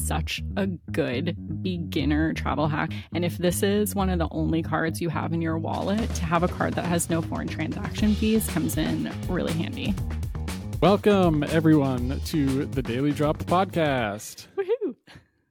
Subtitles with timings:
[0.00, 2.92] such a good beginner travel hack.
[3.12, 6.24] And if this is one of the only cards you have in your wallet, to
[6.24, 9.94] have a card that has no foreign transaction fees comes in really handy.
[10.80, 14.46] Welcome, everyone, to the Daily Drop podcast.
[14.56, 14.96] Woohoo!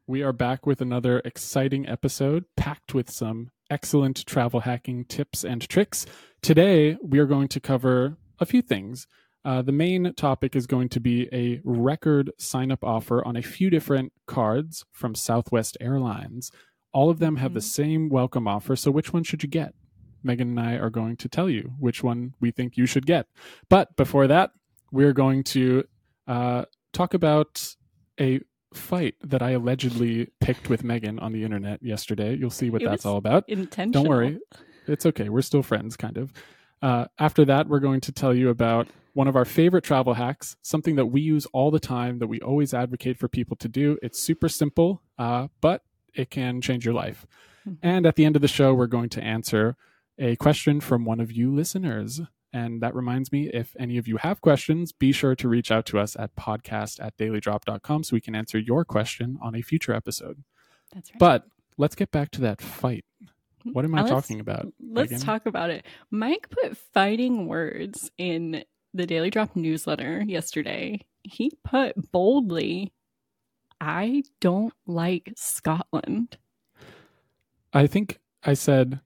[0.07, 5.61] We are back with another exciting episode packed with some excellent travel hacking tips and
[5.70, 6.07] tricks.
[6.41, 9.05] Today, we are going to cover a few things.
[9.50, 13.41] Uh, the main topic is going to be a record sign up offer on a
[13.41, 16.51] few different cards from Southwest Airlines.
[16.93, 18.75] All of them have the same welcome offer.
[18.75, 19.74] So, which one should you get?
[20.21, 23.25] Megan and I are going to tell you which one we think you should get.
[23.69, 24.51] But before that,
[24.91, 25.83] we're going to
[26.27, 27.74] uh, talk about
[28.19, 28.41] a
[28.75, 32.36] fight that I allegedly picked with Megan on the internet yesterday.
[32.36, 33.45] You'll see what It that's all about.
[33.50, 34.03] Intentional.
[34.03, 34.39] Don't worry.
[34.86, 35.30] It's okay.
[35.30, 36.33] We're still friends, kind of.
[36.83, 38.88] Uh, after that, we're going to tell you about
[39.19, 42.39] one of our favorite travel hacks, something that we use all the time that we
[42.39, 43.97] always advocate for people to do.
[44.02, 45.83] It's super simple, uh, but
[46.14, 47.27] it can change your life.
[47.67, 47.77] Mhm.
[47.83, 49.75] And at the end of the show, we're going to answer
[50.17, 52.21] a question from one of you listeners.
[52.53, 55.85] And that reminds me, if any of you have questions, be sure to reach out
[55.88, 59.94] to us at podcast at dailydrop.com so we can answer your question on a future
[59.94, 60.44] episode.
[60.94, 61.19] That's right.
[61.19, 63.03] But let's get back to that fight.
[63.66, 64.72] What am I let's- talking about?
[64.79, 65.25] Let's Megan?
[65.25, 65.85] talk about it.
[66.09, 71.01] Mike put fighting words in the Daily Drop newsletter yesterday.
[71.23, 72.93] He put boldly,
[73.81, 76.37] I don't like Scotland.
[77.73, 78.99] I think I said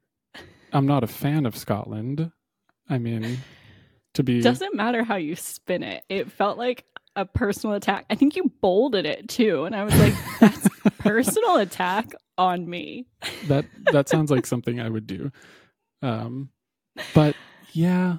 [0.71, 2.31] I'm not a fan of Scotland.
[2.89, 3.37] I mean,
[4.13, 6.03] to be Doesn't matter how you spin it.
[6.09, 8.05] It felt like a personal attack.
[8.09, 9.65] I think you bolded it too.
[9.65, 10.67] And I was like, that's
[10.99, 13.05] personal attack on me.
[13.47, 15.31] that that sounds like something I would do.
[16.01, 16.49] Um,
[17.13, 17.35] but
[17.71, 18.17] yeah,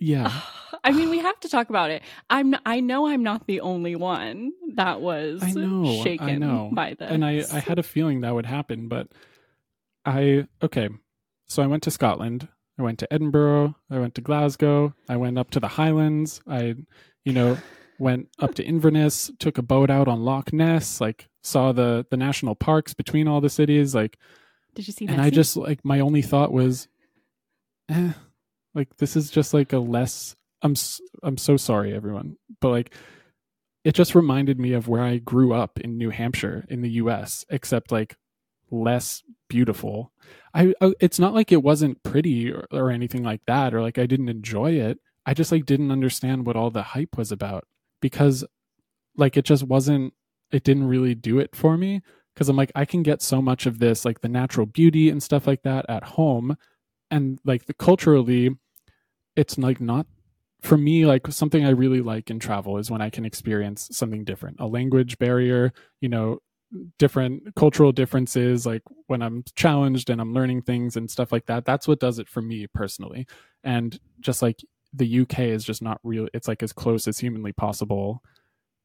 [0.00, 0.40] yeah,
[0.84, 2.02] I mean, we have to talk about it.
[2.28, 2.56] I'm.
[2.66, 6.94] I know I'm not the only one that was I know, shaken I know, by
[6.94, 7.10] this.
[7.10, 9.08] and I I had a feeling that would happen, but
[10.04, 10.88] I okay.
[11.46, 12.48] So I went to Scotland.
[12.78, 13.76] I went to Edinburgh.
[13.90, 14.94] I went to Glasgow.
[15.08, 16.40] I went up to the Highlands.
[16.48, 16.76] I,
[17.24, 17.58] you know,
[17.98, 19.30] went up to Inverness.
[19.38, 21.00] Took a boat out on Loch Ness.
[21.00, 23.94] Like saw the the national parks between all the cities.
[23.94, 24.18] Like
[24.74, 25.06] Did you see?
[25.06, 25.12] That?
[25.12, 26.88] And I just like my only thought was,
[27.90, 28.12] eh,
[28.74, 30.36] like this is just like a less.
[30.62, 30.74] I'm
[31.22, 32.94] I'm so sorry, everyone, but like,
[33.84, 37.44] it just reminded me of where I grew up in New Hampshire in the U.S.
[37.50, 38.16] Except like
[38.70, 40.12] less beautiful.
[40.54, 43.98] I I- it's not like it wasn't pretty or, or anything like that, or like
[43.98, 44.98] I didn't enjoy it.
[45.26, 47.66] I just like didn't understand what all the hype was about
[48.00, 48.44] because
[49.16, 50.14] like it just wasn't.
[50.52, 52.02] It didn't really do it for me
[52.34, 55.22] because I'm like I can get so much of this like the natural beauty and
[55.22, 56.56] stuff like that at home
[57.10, 58.50] and like the culturally
[59.40, 60.06] it's like not
[60.62, 64.24] for me like something I really like in travel is when I can experience something
[64.24, 66.38] different a language barrier you know
[66.98, 71.64] different cultural differences like when I'm challenged and I'm learning things and stuff like that
[71.64, 73.26] that's what does it for me personally
[73.64, 74.60] and just like
[74.92, 78.22] the UK is just not real it's like as close as humanly possible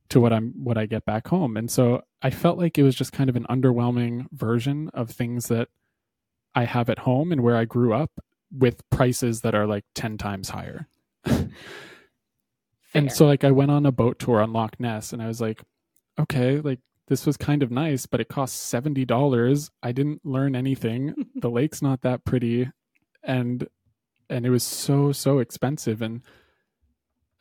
[0.09, 1.57] to what I'm what I get back home.
[1.57, 5.47] And so I felt like it was just kind of an underwhelming version of things
[5.47, 5.69] that
[6.53, 8.11] I have at home and where I grew up
[8.57, 10.87] with prices that are like 10 times higher.
[12.93, 15.41] And so like I went on a boat tour on Loch Ness and I was
[15.41, 15.61] like,
[16.17, 16.79] okay, like
[17.09, 19.69] this was kind of nice, but it cost $70.
[19.83, 21.13] I didn't learn anything.
[21.35, 22.69] the lake's not that pretty
[23.21, 23.67] and
[24.29, 26.21] and it was so so expensive and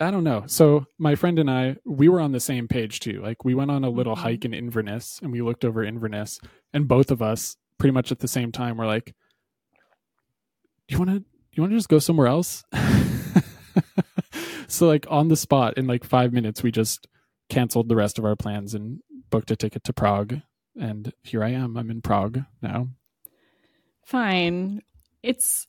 [0.01, 0.43] I don't know.
[0.47, 3.23] So my friend and I, we were on the same page too.
[3.23, 4.23] Like we went on a little Mhm.
[4.23, 6.41] hike in Inverness and we looked over Inverness
[6.73, 9.15] and both of us pretty much at the same time were like,
[10.89, 12.65] "Do you want to you want to just go somewhere else?"
[14.69, 17.07] so like on the spot in like 5 minutes we just
[17.49, 19.01] canceled the rest of our plans and
[19.31, 20.41] booked a ticket to Prague
[20.79, 21.77] and here I am.
[21.77, 22.89] I'm in Prague now.
[24.05, 24.83] fine.
[25.23, 25.67] It's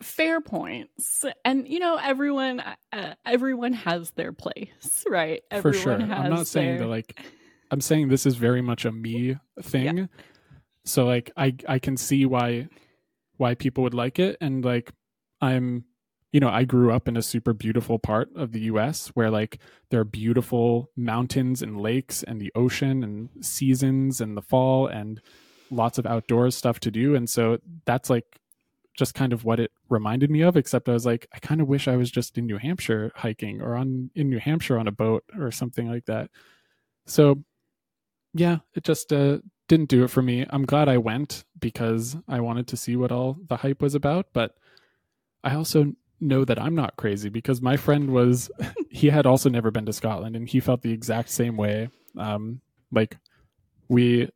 [0.00, 2.60] fair points, and you know everyone.
[2.92, 5.42] Uh, everyone has their place, right?
[5.60, 5.92] For sure.
[5.94, 7.20] Everyone I'm not saying their- that like
[7.70, 10.08] I'm saying this is very much a me thing.
[10.84, 12.68] So like I I can see why
[13.38, 14.92] why people would like it and like
[15.40, 15.84] I'm
[16.30, 19.58] you know, I grew up in a super beautiful part of the US where like
[19.90, 25.22] there are beautiful mountains and lakes and the ocean and seasons and the fall and
[25.70, 28.40] lots of outdoors stuff to do and so that's like
[28.96, 31.68] just kind of what it reminded me of except I was like I kind of
[31.68, 34.92] wish I was just in New Hampshire hiking or on in New Hampshire on a
[34.92, 36.30] boat or something like that.
[37.06, 37.42] So
[38.34, 39.38] yeah, it just uh,
[39.68, 40.44] didn't do it for me.
[40.50, 44.26] I'm glad I went because I wanted to see what all the hype was about,
[44.32, 44.54] but
[45.44, 48.50] I also know that I'm not crazy because my friend was
[48.90, 51.90] he had also never been to Scotland and he felt the exact same way.
[52.16, 52.60] Um
[52.90, 53.18] like
[53.88, 54.28] we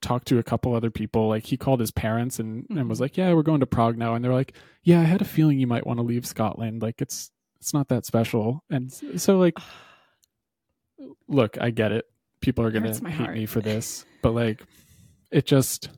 [0.00, 1.28] talked to a couple other people.
[1.28, 3.02] Like he called his parents and, and was Mhm.
[3.02, 5.58] like, "Yeah, we're going to Prague now." And they're like, "Yeah, I had a feeling
[5.58, 6.82] you might want to leave Scotland.
[6.82, 7.30] Like it's
[7.60, 9.54] it's not that special." And so like,
[11.28, 12.04] look, I get it.
[12.46, 13.34] People are gonna hate heart.
[13.34, 14.62] me for this, but like,
[15.32, 15.88] it just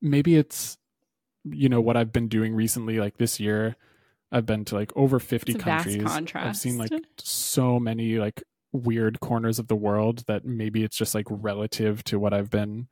[0.00, 0.78] maybe it's
[1.44, 2.98] you know what I've been doing recently.
[2.98, 3.76] Like this year,
[4.32, 6.42] I've been to like over fifty It's a vast countries.
[6.42, 11.14] I've seen like so many like weird corners of the world that maybe it's just
[11.14, 12.88] like relative to what I've been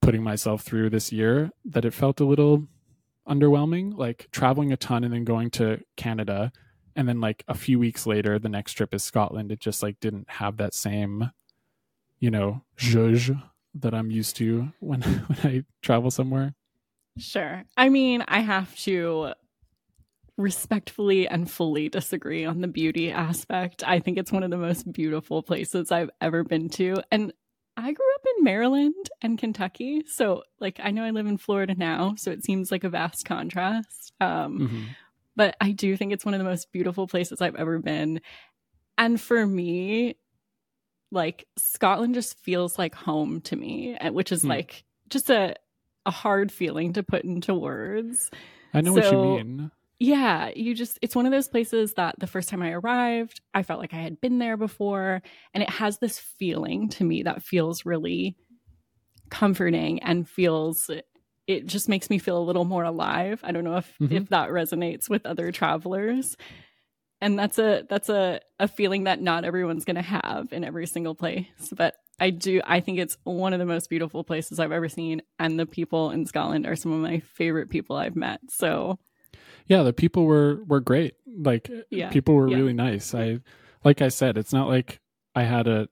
[0.00, 2.66] putting myself through this year that it felt a little
[3.28, 6.52] underwhelming like traveling a ton and then going to Canada
[6.94, 10.00] and then like a few weeks later the next trip is Scotland it just like
[10.00, 11.30] didn't have that same
[12.20, 13.40] you know zhuzh
[13.74, 16.54] that I'm used to when when I travel somewhere
[17.18, 17.64] Sure.
[17.78, 19.32] I mean, I have to
[20.36, 23.82] respectfully and fully disagree on the beauty aspect.
[23.86, 26.96] I think it's one of the most beautiful places I've ever been to.
[27.10, 27.32] And
[27.78, 30.02] I grew up in Maryland and Kentucky.
[30.06, 32.14] So, like, I know I live in Florida now.
[32.18, 34.12] So it seems like a vast contrast.
[34.20, 34.84] Um, Mhm.
[35.36, 38.20] but I do think it's one of the most beautiful places I've ever been.
[38.98, 40.16] And for me,
[41.10, 44.48] like Scotland just feels like home to me, and- which is Hmm.
[44.48, 45.54] like just a
[46.04, 48.30] a hard feeling to put into words.
[48.72, 52.26] I know what you mean Yeah, you just it's one of those places that the
[52.28, 55.20] first time I arrived, I felt like I had been there before
[55.52, 58.36] and it has this feeling to me that feels really
[59.30, 60.90] comforting and feels
[61.46, 63.40] it just makes me feel a little more alive.
[63.44, 64.12] I don't know if Mhm.
[64.12, 66.36] if that resonates with other travelers.
[67.20, 70.86] And that's a that's a a feeling that not everyone's going to have in every
[70.86, 74.72] single place, but I do I think it's one of the most beautiful places I've
[74.72, 78.40] ever seen and the people in Scotland are some of my favorite people I've met.
[78.50, 78.98] So,
[79.66, 81.14] yeah the people were were great.
[81.26, 82.56] Like Yeah, people were yeah.
[82.56, 83.14] really nice.
[83.14, 83.40] I
[83.84, 85.00] like i said it's not like
[85.34, 85.88] i had a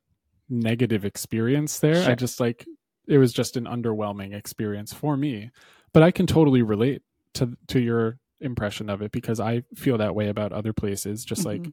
[0.49, 2.09] negative experience there.
[2.09, 2.67] I just like
[3.07, 5.51] it was just an underwhelming experience for me.
[5.93, 7.03] But i can totally relate
[7.35, 11.45] to to your impression of it because i feel that way about other places just
[11.45, 11.73] like Mhm.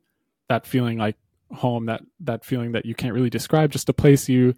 [0.50, 1.18] that feeling like
[1.52, 4.54] home that that feeling that you can't really describe just a place you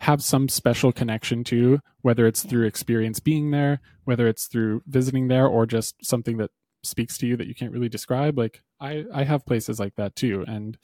[0.00, 2.50] have some special connection to whether it's Yeah.
[2.50, 6.50] through experience being there whether it's through visiting there or just something that
[6.82, 10.16] speaks to you that you can't really describe like i i have places like that
[10.16, 10.76] too and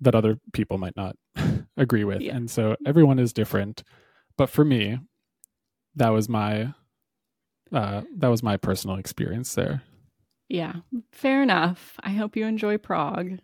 [0.00, 1.16] that other people might not
[1.78, 2.36] agree with Yeah.
[2.36, 3.82] and so everyone is different
[4.36, 4.98] but for me
[5.96, 6.74] that was my
[7.72, 9.82] uh that was my personal experience there
[10.48, 10.76] Yeah,
[11.12, 11.96] fair enough.
[12.00, 13.38] I hope you enjoy Prague.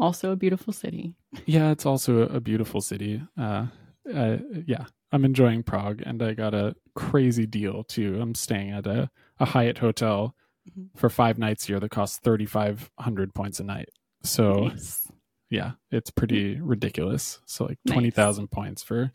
[0.00, 1.14] Also a beautiful city.
[1.46, 3.66] yeah it's also a, beautiful city uh,
[4.14, 4.36] uh
[4.66, 9.10] yeah i'm enjoying prague and i got a crazy deal too i'm staying at a,
[9.38, 10.34] a hyatt hotel
[10.70, 10.88] Mhm.
[10.96, 13.88] for five nights here that costs 3500 points a night
[14.22, 15.10] so Nice.
[15.50, 17.96] yeah it's pretty ridiculous so like Nice.
[17.96, 19.10] 20000 points for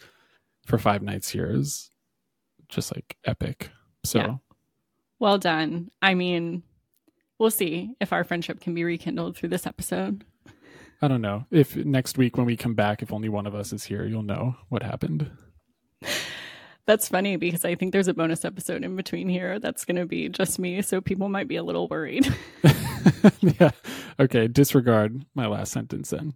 [0.66, 1.90] for five nights here is
[2.70, 3.70] just like epic
[4.04, 4.36] so Yeah.
[5.20, 5.90] Well done.
[6.02, 6.64] I mean,
[7.40, 10.24] we'll see if our friendship can be rekindled through this episode.
[11.02, 13.74] i don't know if next week when we come back if only one of us
[13.74, 15.30] is here you'll know what happened
[16.86, 20.06] That's funny because I think there's a bonus episode in between here that's going to
[20.06, 22.28] be just me, so people might be a little worried.
[23.40, 23.72] yeah
[24.20, 26.34] okay disregard my last sentence then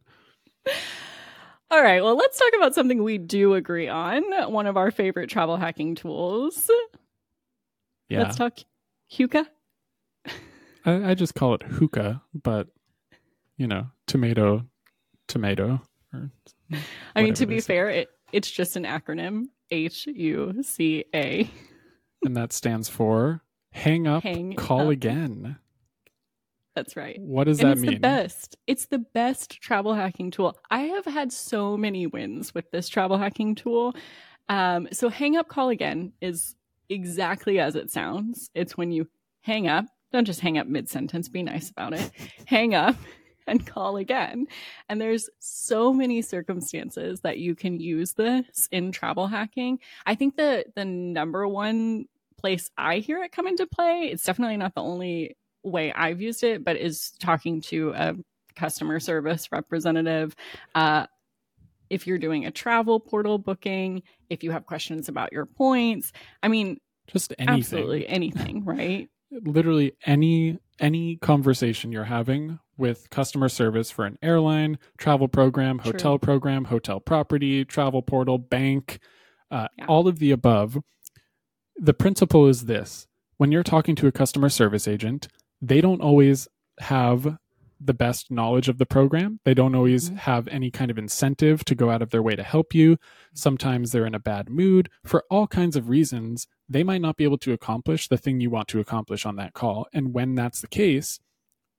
[1.70, 4.24] All right, well, let's talk about something we do agree on.
[4.54, 6.72] One of our favorite travel hacking tools.
[8.10, 8.60] Yeah Let's talk
[9.12, 9.46] HUCA.
[10.86, 12.68] I, I just call it hookah but
[13.58, 14.66] you know tomato
[15.28, 15.82] tomato
[16.14, 16.32] or
[17.16, 21.50] I mean, to be fair, it, it's just an acronym H U C A.
[22.24, 24.90] and that stands for hang up Hang call up.
[24.90, 25.58] again
[26.76, 27.20] That's right.
[27.20, 28.56] what does and that it's mean the best.
[28.68, 30.58] It's the best travel hacking tool.
[30.70, 33.96] I have had so many wins with this travel hacking tool.
[34.50, 36.56] Um, so hang up, call again is
[36.90, 38.50] exactly as it sounds.
[38.54, 39.08] It's when you
[39.42, 42.12] hang up, don't just hang up mid sentence, be nice about it.
[42.46, 42.96] hang up
[43.48, 44.48] and call again.
[44.90, 49.80] And there's so many circumstances that you can use this in travel hacking.
[50.06, 52.06] I think the the number one
[52.38, 56.44] place I hear it come into play, it's definitely not the only way I've used
[56.44, 58.16] it, but is talking to a
[58.56, 60.36] customer service representative.
[60.76, 61.08] Uh,
[61.90, 66.12] if you're doing a travel portal booking, if you have questions about your points,
[66.44, 66.78] I mean,
[67.08, 69.10] just anything absolutely anything, right?
[69.32, 75.92] literally any any conversation you're having with customer service for an airline travel program True.
[75.92, 79.00] hotel program hotel property travel portal bank
[79.52, 79.86] uh, Yeah.
[79.88, 80.78] all of the above
[81.76, 85.28] the principle is this when you're talking to a customer service agent
[85.62, 86.48] they don't always
[86.80, 87.38] have
[87.80, 89.40] the best knowledge of the program.
[89.46, 90.18] They don't always Mhm.
[90.18, 92.98] have any kind of incentive to go out of their way to help you.
[93.34, 96.48] Sometimes they're in a bad mood for all kinds of reasons.
[96.68, 99.54] They might not be able to accomplish the thing you want to accomplish on that
[99.54, 99.88] call.
[99.94, 101.20] And when that's the case,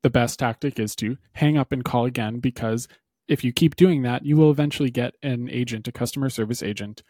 [0.02, 2.86] the best tactic is to hang up and call again because
[3.26, 7.02] if you keep doing that, you will eventually get an agent, a customer service agent,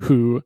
[0.00, 0.42] who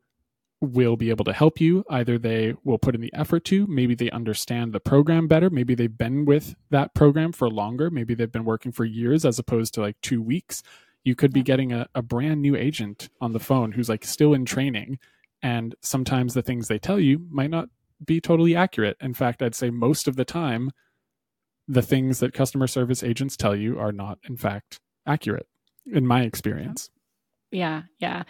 [0.62, 1.84] will be able to help you.
[1.90, 5.74] Either they will put in the effort to, maybe they understand the program better, maybe
[5.74, 9.74] they've been with that program for longer, maybe they've been working for years as opposed
[9.74, 10.62] to like two weeks.
[11.04, 14.32] You could be getting a, a brand new agent on the phone who's like still
[14.32, 15.00] in training.
[15.42, 17.68] And sometimes the things they tell you might not
[18.04, 18.96] be totally accurate.
[19.00, 20.70] In fact, I'd say most of the time,
[21.66, 25.46] the things that customer service agents tell you are not, in fact, accurate,
[25.86, 26.90] in my experience.
[27.50, 28.22] Yeah, yeah.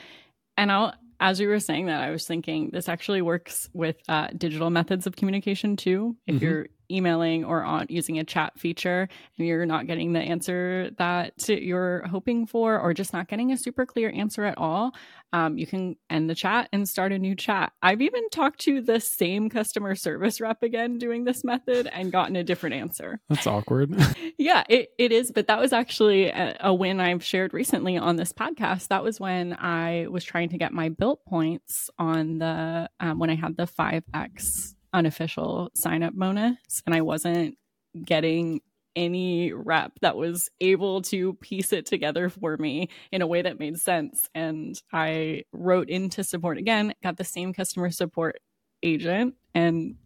[0.56, 4.28] And I'll, as you were saying that, I was thinking this actually works with uh,
[4.36, 6.16] digital methods of communication too.
[6.26, 6.42] If Mhm.
[6.42, 11.48] you're emailing or on using a chat feature and you're not getting the answer that
[11.48, 14.92] you're hoping for, or just not getting a super clear answer at all,
[15.32, 17.72] um, you can end the chat and start a new chat.
[17.82, 22.36] I've even talked to the same customer service rep again doing this method and gotten
[22.36, 23.94] a different answer That's awkward.
[24.38, 25.32] yeah, it, it is.
[25.32, 28.88] But that was actually a, a win I've shared recently on this podcast.
[28.88, 33.30] That was when I was trying to get my Bilt points on the, um, when
[33.30, 37.56] I had the 5X unofficial sign up bonus and I wasn't
[38.04, 38.60] getting
[38.94, 43.58] any rep that was able to piece it together for me in a way that
[43.58, 44.28] made sense.
[44.34, 48.40] And I wrote into support again, got the same customer support
[48.82, 49.96] agent, and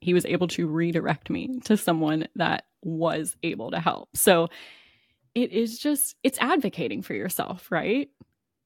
[0.00, 4.08] he was able to redirect me to someone that was able to help.
[4.16, 4.48] So
[5.34, 8.08] it is just, it's advocating for yourself, right?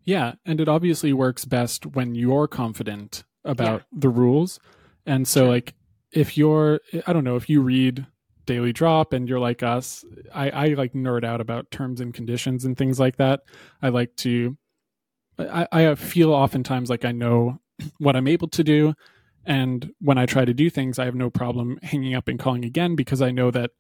[0.05, 4.61] Yeah, and it obviously works best when you're confident about the rules.
[5.07, 5.49] And so Sure.
[5.49, 5.75] like
[6.13, 8.07] if you're I don't know, if you read
[8.47, 12.65] Daily Drop and you're like us, I, I like nerd out about terms and conditions
[12.65, 13.41] and things like that.
[13.83, 14.57] I like to
[15.39, 17.59] I, I feel oftentimes like I know
[17.99, 18.95] what I'm able to do.
[19.47, 22.65] And when I try to do things, I have no problem hanging up and calling
[22.65, 23.73] again because I know that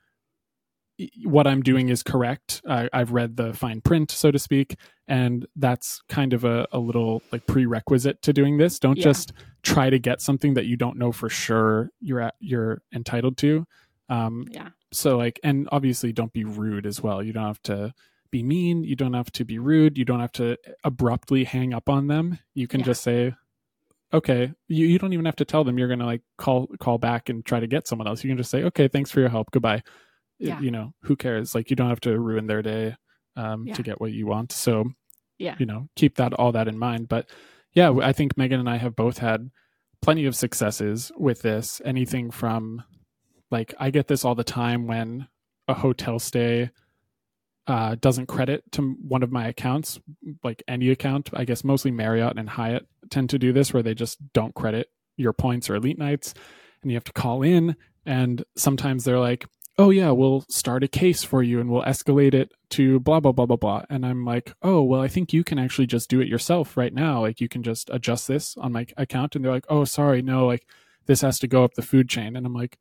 [1.24, 2.62] what I'm doing is correct.
[2.68, 4.76] I, I've read the fine print, so to speak,
[5.08, 8.78] and that's kind of a, a little like prerequisite to doing this.
[8.78, 9.04] Don't Yeah.
[9.04, 13.36] just try to get something that you don't know for sure you're at, you're entitled
[13.38, 13.66] to.
[14.08, 14.70] Um, Yeah.
[14.92, 17.22] so like, and obviously, don't be rude as well.
[17.22, 17.94] You don't have to
[18.30, 18.84] be mean.
[18.84, 19.96] You don't have to be rude.
[19.96, 22.38] You don't have to abruptly hang up on them.
[22.54, 22.86] You can Yeah.
[22.86, 23.34] just say,
[24.12, 24.52] okay.
[24.68, 27.44] You you don't even have to tell them you're gonna like call call back and
[27.44, 28.22] try to get someone else.
[28.24, 29.50] You can just say, okay, thanks for your help.
[29.50, 29.82] Goodbye.
[30.40, 30.60] Yeah.
[30.60, 31.54] you know, who cares?
[31.54, 32.96] Like, you don't have to ruin their day
[33.36, 33.74] um, Yeah.
[33.74, 34.50] to get what you want.
[34.52, 34.90] So
[35.38, 35.54] Yeah.
[35.58, 37.28] you know keep that all that in mind but
[37.72, 39.50] yeah i think megan and i have both had
[40.00, 42.84] plenty of successes with this anything from
[43.54, 45.26] like i get this all the time when
[45.68, 46.70] a hotel stay
[47.66, 49.98] uh, doesn't credit to one of my accounts
[50.42, 51.30] like any account.
[51.32, 54.88] I guess mostly marriott and hyatt tend to do this where they just don't credit
[55.16, 56.34] your points or elite nights
[56.82, 59.46] and you have to call in and sometimes they're like
[59.78, 63.32] oh yeah we'll start a case for you and we'll escalate it to blah blah
[63.32, 63.82] blah blah blah.
[63.88, 66.92] And i'm like oh well i think you can actually just do it yourself right
[66.92, 67.22] now.
[67.22, 69.36] Like you can just adjust this on my account.
[69.36, 70.66] And they're like oh sorry no like
[71.06, 72.36] this has to go up the food chain.
[72.36, 72.78] And i'm like "D-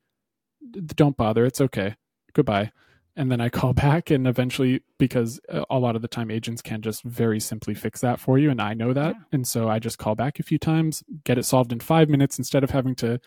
[0.72, 1.96] don't bother it's okay
[2.34, 2.72] goodbye
[3.15, 6.62] and then i call back and eventually because a a lot of the time agents
[6.62, 9.22] can just very simply fix that for you and i know that Yeah.
[9.32, 12.38] and so i just call back a few times get it solved in five minutes
[12.38, 13.20] instead of having to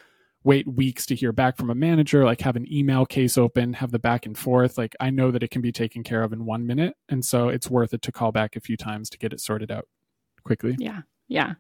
[0.45, 3.91] wait weeks to hear back from a manager, like have an email case open, have
[3.91, 4.79] the back and forth.
[4.79, 6.95] Like I know that it can be taken care of in one minute.
[7.09, 9.73] And so it's worth it to call back a few times to get it sorted
[9.73, 9.89] out
[10.45, 10.77] quickly.
[10.79, 11.01] Yeah.
[11.27, 11.55] Yeah.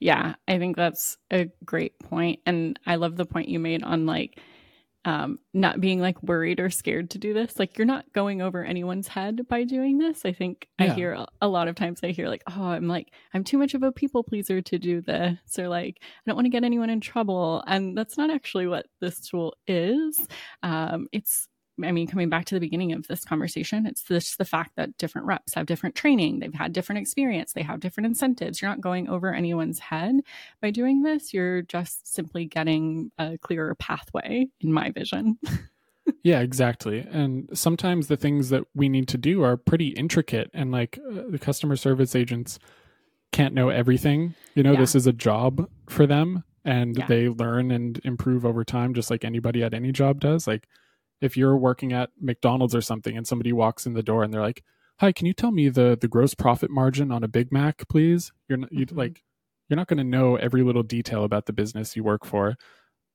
[0.00, 0.34] Yeah.
[0.48, 2.40] I think that's a great point.
[2.44, 4.40] And I love the point you made on like
[5.04, 7.58] um, not being like worried or scared to do this.
[7.58, 10.24] Like you're not going over anyone's head by doing this.
[10.24, 13.12] I think I hear a- a lot of times I hear like, oh, I'm like,
[13.34, 15.58] I'm too much of a people pleaser to do this.
[15.58, 17.62] Or like, I don't want to get anyone in trouble.
[17.66, 20.26] And that's not actually what this tool is.
[20.62, 21.48] Um, it's
[21.82, 24.96] I mean, coming back to the beginning of this conversation, it's just the fact that
[24.98, 28.60] different reps have different training, they've had different experience, they have different incentives.
[28.62, 30.20] You're not going over anyone's head
[30.60, 31.34] by doing this.
[31.34, 35.38] You're just simply getting a clearer pathway, in my vision.
[36.22, 36.98] Yeah, exactly.
[37.10, 41.22] And sometimes the things that we need to do are pretty intricate and like uh,
[41.30, 42.58] the customer service agents
[43.32, 44.34] can't know everything.
[44.54, 44.80] You know, Yeah.
[44.80, 47.06] this is a job for them and Yeah.
[47.06, 50.46] they learn and improve over time just like anybody at any job does.
[50.46, 50.68] Like
[51.20, 54.40] if you're working at McDonald's or something and somebody walks in the door and they're
[54.42, 54.62] like,
[55.00, 58.32] "Hi, can you tell me the the gross profit margin on a Big Mac, please?"
[58.48, 58.96] You're not you Mhm.
[58.96, 59.22] like
[59.68, 62.56] you're not going to know every little detail about the business you work for.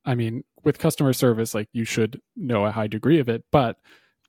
[0.05, 3.77] I mean, with customer service, like you should know a high degree of it, but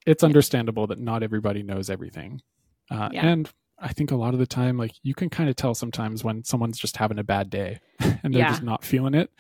[0.07, 2.43] it's understandable that not everybody knows everything.
[2.91, 3.27] Uh, Yeah.
[3.27, 6.23] And I think a lot of the time, like you can kind of tell sometimes
[6.23, 7.81] when someone's just having a bad day
[8.23, 8.51] and they're Yeah.
[8.51, 9.31] just not feeling it.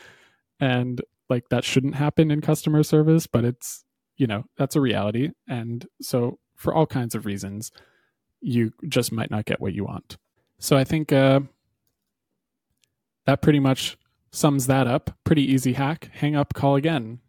[0.59, 3.85] And like that shouldn't happen in customer service, but it's,
[4.21, 5.31] you know, that's a reality.
[5.49, 7.73] And so for all kinds of reasons,
[8.43, 10.19] you just might not get what you want.
[10.59, 11.41] So I think uh,
[13.25, 13.97] that pretty much
[14.31, 15.17] sums that up.
[15.25, 16.11] Pretty easy hack.
[16.13, 17.21] Hang up, call again.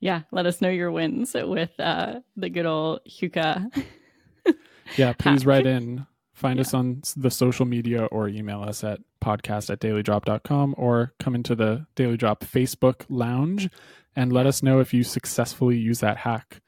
[0.00, 3.70] Yeah, let us know your wins with uh, the good old HUCA.
[4.98, 5.48] Yeah, please hack.
[5.48, 6.06] write in.
[6.34, 6.60] Find Yeah.
[6.60, 11.54] us on the social media or email us at podcast at dailydrop.com or come into
[11.54, 13.70] the Daily Drop Facebook lounge
[14.16, 16.60] and let us know if you successfully use that hack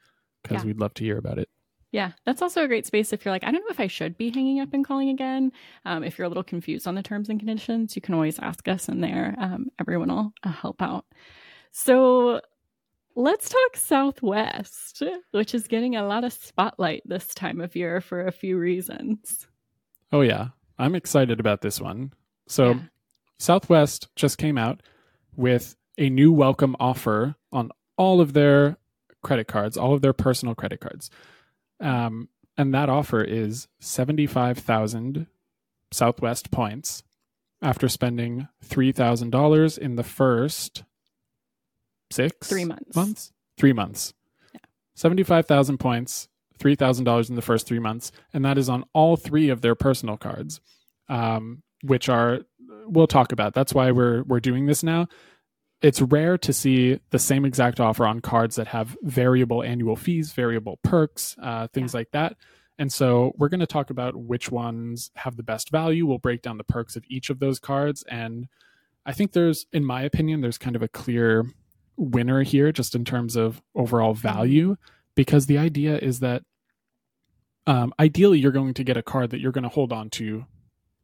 [0.43, 0.67] because Yeah.
[0.67, 1.49] we'd love to hear about it.
[1.91, 4.17] Yeah, that's also a great space if you're like, I don't know if I should
[4.17, 5.51] be hanging up and calling again.
[5.85, 8.67] Um, if you're a little confused on the terms and conditions, you can always ask
[8.67, 9.35] us in there.
[9.39, 11.05] Um, everyone will uh, help out.
[11.71, 12.41] So
[13.15, 15.01] let's talk Southwest,
[15.31, 19.47] which is getting a lot of spotlight this time of year for a few reasons.
[20.11, 20.49] Oh, yeah.
[20.77, 22.11] I'm excited about this one.
[22.47, 22.79] So, Yeah.
[23.39, 24.81] Southwest just came out
[25.35, 28.77] with a new welcome offer on all of their
[29.23, 31.09] credit cards, all of their personal credit cards.
[31.79, 35.27] Um, and that offer is 75,000
[35.91, 37.03] Southwest points
[37.61, 40.83] after spending $3,000 in the first
[42.11, 42.95] six Three months.
[42.95, 43.33] months?
[43.57, 44.13] Three months.
[44.53, 44.59] Yeah.
[44.95, 46.27] 75,000 points,
[46.59, 48.11] $3,000 in the first three months.
[48.33, 50.61] And that is on all three of their personal cards,
[51.09, 52.41] um, which are,
[52.85, 53.53] we'll talk about.
[53.53, 55.07] That's why we're, we're doing this now.
[55.81, 60.33] It's rare to see the same exact offer on cards that have variable annual fees,
[60.33, 62.35] variable perks, uh, things like that.
[62.79, 66.05] And so we're going to talk about which ones have the best value.
[66.05, 68.03] We'll break down the perks of each of those cards.
[68.09, 68.47] And
[69.05, 71.45] I think there's, in my opinion, there's kind of a clear
[71.95, 74.77] winner here just in terms of overall value
[75.15, 76.43] because the idea is that
[77.65, 80.45] um, ideally you're going to get a card that you're going to hold on to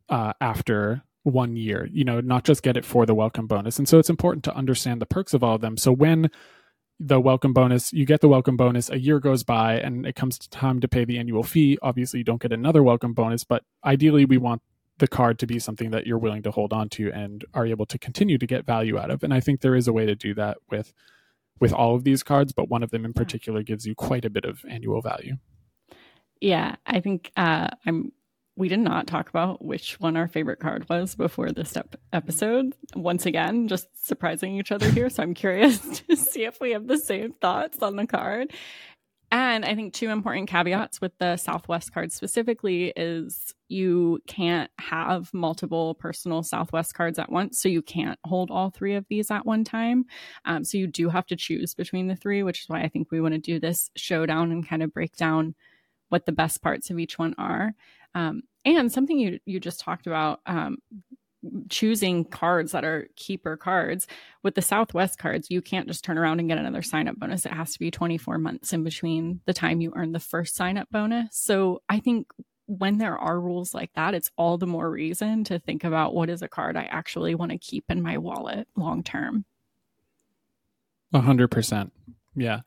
[0.10, 3.78] uh, after one year you know not just get it for the welcome bonus.
[3.78, 5.78] And so it's important to understand the perks of all of them.
[5.78, 6.30] So when
[7.00, 10.38] the welcome bonus you get the welcome bonus a year goes by and it comes
[10.38, 11.78] to time to pay the annual fee.
[11.82, 14.62] Obviously you don't get another welcome bonus but ideally we want
[15.00, 17.86] the card to be something that you're willing to hold on to and are able
[17.88, 19.24] to continue to get value out of.
[19.24, 20.94] And i think there is a way to do that with
[21.60, 24.30] with all of these cards but one of them in particular gives you quite a
[24.30, 25.38] bit of annual value.
[26.44, 28.12] Yeah, I think uh, I'm.
[28.56, 32.76] We did not talk about which one our favorite card was before this ep- episode.
[32.96, 35.10] Once again, just surprising each other here.
[35.10, 38.54] So I'm curious to see if we have the same thoughts on the card.
[39.34, 45.34] And I think two important caveats with the Southwest card specifically is you can't have
[45.34, 47.60] multiple personal Southwest cards at once.
[47.60, 50.06] So you can't hold all three of these at one time.
[50.46, 53.10] Um, so you do have to choose between the three, which is why I think
[53.10, 55.56] we want to do this showdown and kind of break down
[56.14, 57.74] what the best parts of each one are.
[58.14, 60.78] Um, and something you you just talked about um,
[61.70, 64.06] choosing cards that are keeper cards
[64.44, 67.48] with the Southwest cards, you can't just turn around and get another sign up bonus.
[67.48, 70.78] It has to be 24 months in between the time you earn the first sign
[70.78, 71.30] up bonus.
[71.32, 72.28] So I think
[72.68, 76.30] when there are rules like that, it's all the more reason to think about what
[76.30, 79.46] is a card I actually want to keep in my wallet long term.
[81.12, 81.92] A hundred percent.
[82.36, 82.62] Yeah,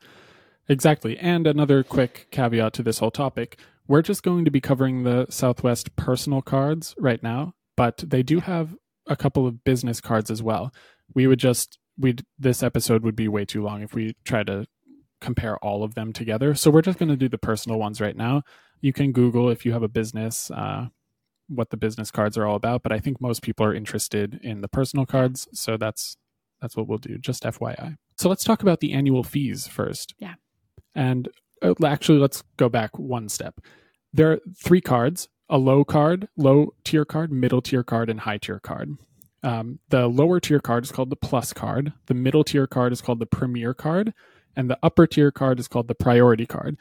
[0.67, 1.17] exactly.
[1.17, 5.27] And another quick caveat to this whole topic: we're just going to be covering the
[5.29, 8.75] Southwest personal cards right now, but they do have
[9.07, 10.73] a couple of business cards as well.
[11.13, 14.65] We would just we this episode would be way too long if we try to
[15.19, 16.53] compare all of them together.
[16.53, 18.43] So we're just going to do the personal ones right now.
[18.81, 20.51] You can Google if you have a business.
[20.51, 20.87] Uh,
[21.49, 24.61] what the business cards are all about, but I think most people are interested in
[24.61, 26.17] the personal cards, so that's
[26.61, 27.17] that's what we'll do.
[27.17, 27.95] Just FYI.
[28.17, 30.13] So let's talk about the annual fees first.
[30.17, 30.35] Yeah.
[30.97, 31.29] And
[31.61, 33.61] uh, actually, let's go back one step.
[34.11, 38.37] There are three cards a low card, low tier card, middle tier card, and high
[38.37, 38.97] tier card.
[39.43, 42.99] Um, the lower tier card is called the plus card, the middle tier card is
[42.99, 44.13] called the premier card,
[44.55, 46.79] and the upper tier card is called the priority card.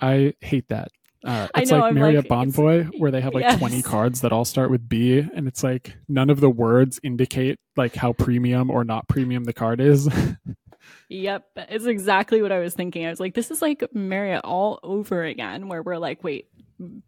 [0.00, 0.92] I hate that.
[1.24, 3.58] Uh, it's know, like I'm Marriott like, Bonvoy, where they have like Yes.
[3.58, 7.58] 20 cards that all start with B, and it's like none of the words indicate
[7.76, 10.08] like how premium or not premium the card is.
[11.08, 13.06] Yep, it's exactly what I was thinking.
[13.06, 16.48] I was like, this is like Marriott all over again, where we're like, wait,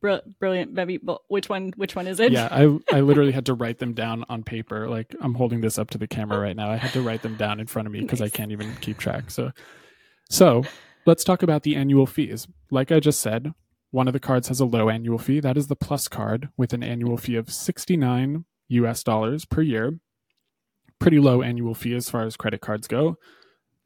[0.00, 1.72] br- brilliant, baby, but which one?
[1.76, 2.32] Which one is it?
[2.32, 4.88] yeah, I I literally had to write them down on paper.
[4.88, 6.70] Like I'm holding this up to the camera right now.
[6.70, 8.98] I had to write them down in front of me because I can't even keep
[8.98, 9.30] track.
[9.30, 9.52] So,
[10.30, 10.62] so
[11.06, 12.46] let's talk about the annual fees.
[12.70, 13.52] Like I just said,
[13.90, 15.40] one of the cards has a low annual fee.
[15.40, 19.98] That is the plus card with an annual fee of 69 US dollars per year.
[20.98, 23.16] Pretty low annual fee as far as credit cards go.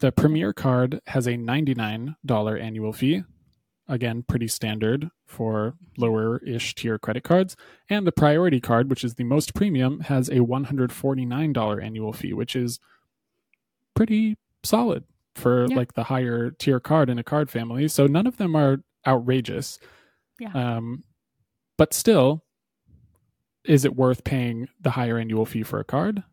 [0.01, 3.23] The Premier card has a $99 annual fee.
[3.89, 7.57] Again, pretty standard for lower ish tier credit cards.
[7.89, 12.57] And the Priority card, which is the most premium, has a $149 annual fee, which
[12.57, 12.81] is
[13.95, 15.05] pretty solid
[15.35, 15.77] for Yeah.
[15.77, 17.87] like the higher tier card in a card family.
[17.89, 19.79] So none of them are outrageous.
[20.41, 20.51] Yeah.
[20.53, 21.05] Um,
[21.79, 22.45] but still,
[23.65, 26.25] is it worth paying the higher annual fee for a card?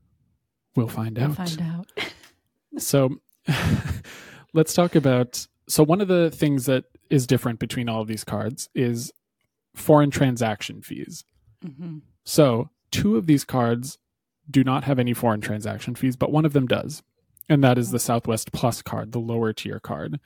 [0.75, 1.35] We'll find We'll out.
[1.37, 1.91] find out.
[2.79, 3.17] So
[4.53, 5.47] let's talk about.
[5.67, 9.11] So, one of the things that is different between all of these cards is
[9.75, 11.23] foreign transaction fees.
[11.63, 13.97] hmm So, two of these cards
[14.49, 17.01] do not have any foreign transaction fees, but one of them does.
[17.49, 20.19] And that is the Southwest Plus card, the lower tier card.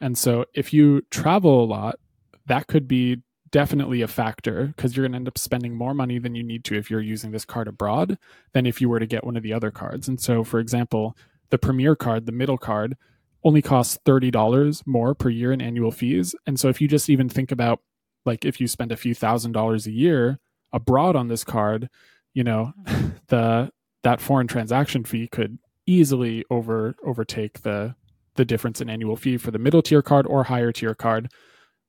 [0.00, 1.98] And so, if you travel a lot,
[2.46, 6.18] that could be definitely a factor because you're going to end up spending more money
[6.18, 8.18] than you need to if you're using this card abroad
[8.52, 10.08] than if you were to get one of the other cards.
[10.08, 11.16] And so, for example,
[11.54, 12.96] the Premier card, the middle card,
[13.44, 16.34] only costs $30 more per year in annual fees.
[16.48, 17.78] And so, if you just even think about
[18.24, 20.40] like if you spend a few thousand dollars a year
[20.72, 21.88] abroad on this card,
[22.32, 22.72] you know,
[23.28, 23.70] the
[24.02, 27.94] that foreign transaction fee could easily over overtake the
[28.34, 31.30] the difference in annual fee for the middle tier card or higher tier card,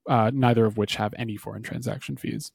[0.07, 2.51] uh, neither of which have any foreign transaction fees.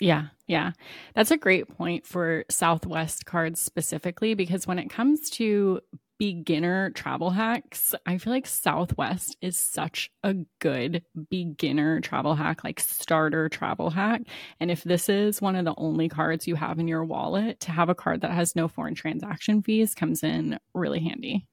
[0.00, 0.72] Yeah, yeah.
[1.14, 5.80] That's a great point for Southwest cards specifically because when it comes to
[6.18, 12.80] beginner travel hacks, I feel like Southwest is such a good beginner travel hack, like
[12.80, 14.22] starter travel hack.
[14.60, 17.72] And if this is one of the only cards you have in your wallet, to
[17.72, 21.46] have a card that has no foreign transaction fees comes in really handy.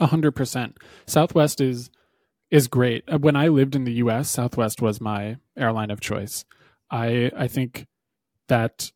[0.00, 0.76] A hundred percent.
[1.06, 1.90] Southwest is
[2.50, 3.04] is great.
[3.10, 6.44] Uh, When I lived in the U.S., Southwest was my airline of choice.
[6.90, 7.86] I I think
[8.48, 8.92] that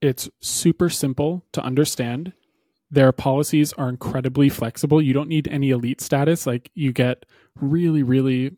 [0.00, 2.32] it's super simple to understand.
[2.90, 5.00] Their policies are incredibly flexible.
[5.02, 6.46] You don't need any elite status.
[6.46, 7.24] Like you get
[7.60, 8.56] really, really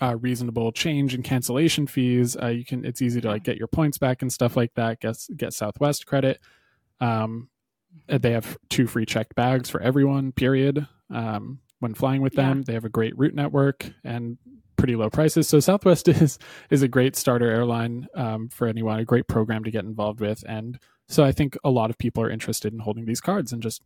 [0.00, 2.36] uh, reasonable change and cancellation fees.
[2.36, 2.84] Uh, you can.
[2.84, 5.00] It's easy to like get your points back and stuff like that.
[5.00, 6.40] Get get Southwest credit.
[7.00, 7.48] Um,
[8.08, 10.32] they have two free checked bags for everyone.
[10.32, 10.86] Period.
[11.10, 12.64] Um, when flying with them, Yeah.
[12.66, 14.38] they have a great route network and
[14.82, 15.48] pretty low prices.
[15.48, 16.38] So Southwest is
[16.70, 18.98] is a great starter airline um, for anyone.
[18.98, 22.22] A great program to get involved with, and so I think a lot of people
[22.22, 23.82] are interested in holding these cards and just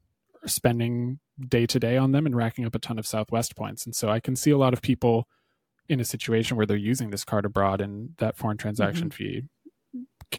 [0.46, 3.84] spending day to day on them and racking up a ton of Southwest points.
[3.84, 5.26] And so I can see a lot of people
[5.88, 9.42] in a situation where they're using this card abroad, and that foreign transaction fee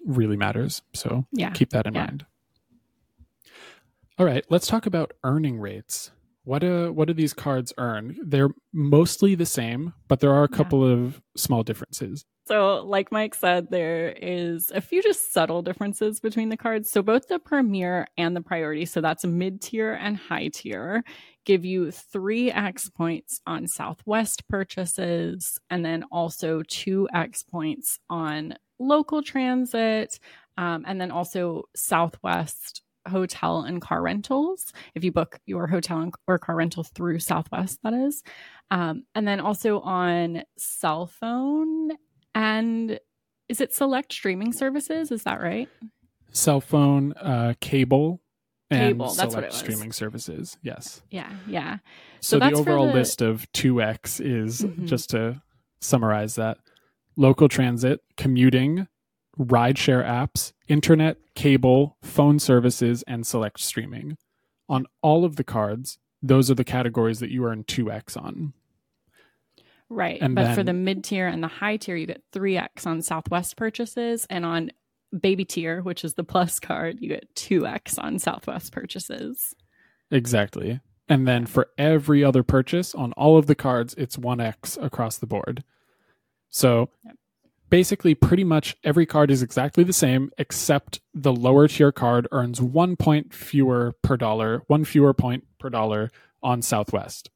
[0.05, 0.81] really matters.
[0.93, 1.51] So Yeah.
[1.51, 2.05] keep that in Yeah.
[2.05, 2.25] mind.
[4.17, 6.11] All right, let's talk about earning rates.
[6.47, 8.15] What do what do these cards earn?
[8.25, 10.55] They're mostly the same, but there are a Yeah.
[10.55, 12.23] couple of small differences.
[12.47, 16.89] So, like Mike said, there is a few just subtle differences between the cards.
[16.89, 21.03] So, both the Premier and the Priority, so that's mid tier and high tier,
[21.43, 30.17] give you 3x points on Southwest purchases, and then also 2x points on local transit,
[30.57, 36.13] um, and then also Southwest hotel and car rentals if you book your hotel and,
[36.27, 38.23] or car rental through southwest that is
[38.71, 41.91] um, and then also on cell phone
[42.35, 42.99] and
[43.49, 45.09] is it select streaming services?
[45.11, 45.69] Is that right?
[46.31, 48.21] Cell phone, uh, cable,
[48.69, 49.55] and Cable, that's what select it was.
[49.59, 50.57] streaming services.
[50.61, 51.01] Yes.
[51.09, 51.77] Yeah, yeah.
[52.19, 54.85] So, So the overall the- list of 2x is Mhm.
[54.85, 55.41] just to
[55.79, 56.57] summarize that
[57.15, 58.87] local transit, commuting,
[59.39, 64.17] rideshare apps, internet, cable, phone services, and select streaming.
[64.69, 68.53] On all of the cards, those are the categories that you earn 2x on.
[69.89, 70.21] Right.
[70.21, 73.55] And but for the mid tier and the high tier, you get 3x on Southwest
[73.55, 74.27] purchases.
[74.29, 74.71] And on
[75.17, 79.55] baby tier, which is the plus card, you get 2x on Southwest purchases.
[80.11, 80.81] Exactly.
[81.07, 85.27] And then for every other purchase on all of the cards, it's 1x across the
[85.27, 85.63] board.
[86.49, 87.15] So Yep.
[87.69, 92.61] Basically, pretty much every card is exactly the same, except the lower tier card earns
[92.61, 97.29] one point fewer per dollar, one fewer point per dollar on Southwest.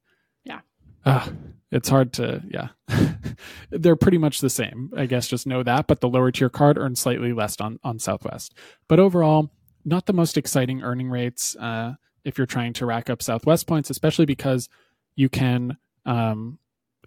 [0.43, 0.61] Yeah.
[1.05, 1.31] Ah,
[1.71, 2.69] it's hard to, yeah.
[3.69, 4.91] They're pretty much the same.
[4.95, 5.87] I guess just know that.
[5.87, 8.53] But the lower tier card earns slightly less on, on Southwest.
[8.87, 9.51] But overall,
[9.85, 11.55] not the most exciting earning rates.
[11.55, 14.69] Uh, if you're trying to rack up Southwest points, especially because
[15.15, 16.59] you can um,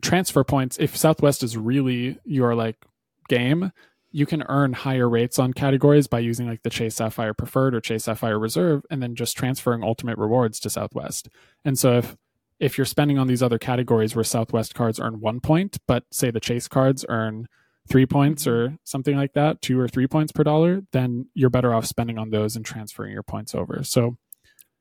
[0.03, 0.77] transfer points.
[0.79, 2.85] If Southwest is really your like
[3.29, 3.73] game,
[4.11, 7.81] you can earn higher rates on categories by using like the Chase Sapphire Preferred or
[7.81, 11.29] Chase Sapphire Reserve, and then just transferring ultimate rewards to Southwest.
[11.65, 12.17] And so if
[12.61, 16.31] if you're spending on these other categories where Southwest cards earn one point, but say
[16.31, 17.49] the Chase cards earn
[17.89, 18.75] three points mm-hmm.
[18.75, 22.17] or something like that, two or three points per dollar, then you're better off spending
[22.17, 23.83] on those and transferring your points over.
[23.83, 24.17] So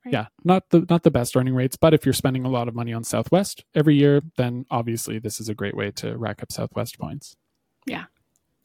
[0.05, 0.13] Right.
[0.13, 2.75] Yeah, not the not the best earning rates, but if you're spending a lot of
[2.75, 6.51] money on Southwest every year, then obviously this is a great way to rack up
[6.51, 7.37] Southwest points.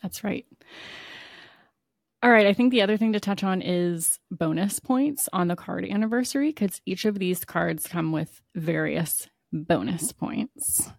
[0.03, 0.47] That's right.
[2.23, 2.47] All right.
[2.47, 6.49] I think the other thing to touch on is bonus points on the card anniversary
[6.49, 10.27] because each of these cards come with various bonus mm-hmm.
[10.27, 10.91] points.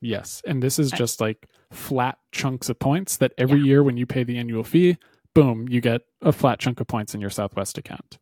[0.00, 3.66] Yes, and this is just like flat chunks of points that every Yeah.
[3.66, 4.96] year when you pay the annual fee,
[5.34, 8.18] boom, you get a flat chunk of points in your Southwest account.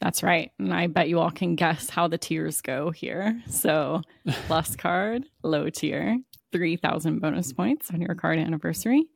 [0.00, 0.50] That's right.
[0.58, 3.42] And I bet you all can guess how the tiers go here.
[3.50, 4.02] So,
[4.46, 6.18] plus card, low tier,
[6.52, 9.06] 3,000 bonus points on your card anniversary.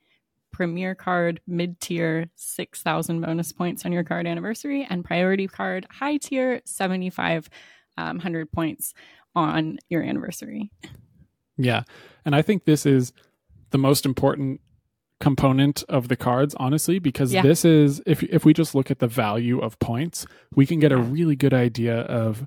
[0.52, 4.86] Premier card, mid tier, 6,000 bonus points on your card anniversary.
[4.88, 7.50] And priority card, high tier, 7,500
[7.96, 8.94] um, points
[9.34, 10.70] on your anniversary.
[11.56, 11.82] Yeah.
[12.24, 13.12] And I think this is
[13.70, 14.60] the most important
[15.20, 17.42] component of the cards, honestly, because Yeah.
[17.42, 20.92] this is if if we just look at the value of points, we can get
[20.92, 22.46] a really good idea of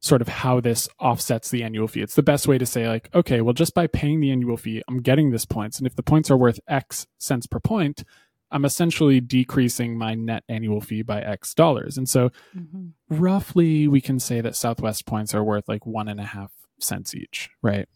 [0.00, 2.00] sort of how this offsets the annual fee.
[2.00, 4.82] It's the best way to say like, okay, well just by paying the annual fee,
[4.88, 5.78] I'm getting this points.
[5.78, 8.02] And if the points are worth X cents per point,
[8.50, 11.98] I'm essentially decreasing my net annual fee by X dollars.
[11.98, 12.88] And so mm-hmm.
[13.08, 17.14] roughly we can say that Southwest points are worth like one and a half cents
[17.14, 17.88] each, right?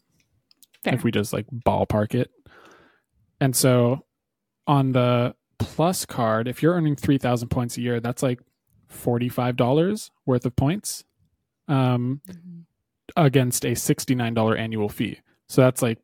[0.83, 0.93] Fair.
[0.93, 2.29] If we just like ballpark it.
[3.41, 4.05] And so
[4.67, 8.39] on the plus card, if you're earning 3,000 points a year, that's like
[8.93, 11.03] $45 worth of points
[11.67, 12.21] um,
[13.15, 15.19] against a $69 annual fee.
[15.47, 15.99] So that's like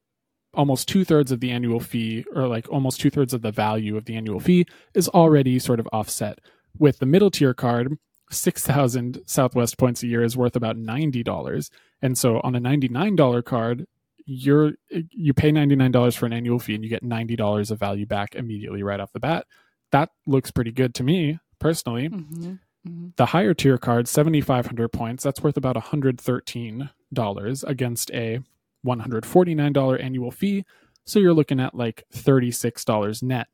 [0.53, 3.97] almost two thirds of the annual fee, or like almost two thirds of the value
[3.97, 6.39] of the annual fee is already sort of offset.
[6.77, 7.97] With the middle tier card,
[8.29, 11.69] 6,000 Southwest points a year is worth about $90.
[12.01, 13.85] And so on a $99 card,
[14.25, 18.35] you're you pay $99 for an annual fee and you get $90 of value back
[18.35, 19.45] immediately right off the bat.
[19.91, 22.07] That looks pretty good to me personally.
[22.09, 22.59] Mhm.
[22.87, 23.15] Mhm.
[23.15, 28.39] The higher tier card, 7,500 points, that's worth about $113 against a
[28.83, 30.65] $149 annual fee.
[31.05, 33.47] So you're looking at like $36 net.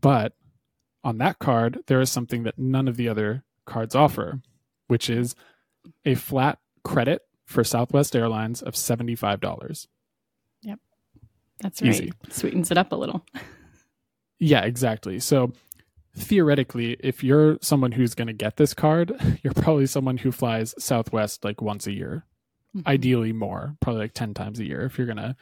[0.00, 0.34] But
[1.02, 4.40] on that card, there is something that none of the other cards offer,
[4.88, 5.34] which is
[6.04, 9.86] a flat credit for Southwest Airlines of $75.
[10.62, 10.78] Yep.
[11.60, 11.90] That's right.
[11.90, 12.12] Easy.
[12.30, 13.24] Sweetens it up a little.
[14.40, 15.20] Yeah, exactly.
[15.20, 15.52] So
[16.16, 20.74] theoretically, if you're someone who's going to get this card, you're probably someone who flies
[20.78, 22.24] Southwest like once a year,
[22.76, 22.86] Mhm.
[22.86, 25.36] ideally more, probably like 10 times a year if you're going to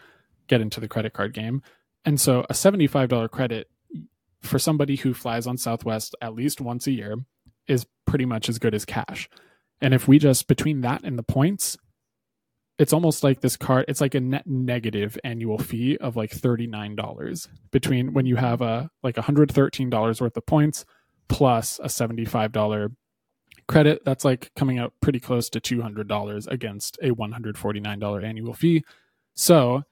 [0.49, 1.63] get into the credit card game.
[2.05, 3.71] And so a $75 credit
[4.41, 7.17] for somebody who flies on Southwest at least once a year
[7.69, 9.29] is pretty much as good as cash.
[9.81, 11.77] And if we just between that and the points,
[12.79, 17.49] it's almost like this card it's like a net negative annual fee of like $39
[17.71, 20.85] between when you have a like $113 worth of points
[21.29, 22.95] plus a $75
[23.69, 24.05] credit.
[24.05, 28.85] That's like coming out pretty close to $200 against a $149 annual fee.
[29.35, 29.83] So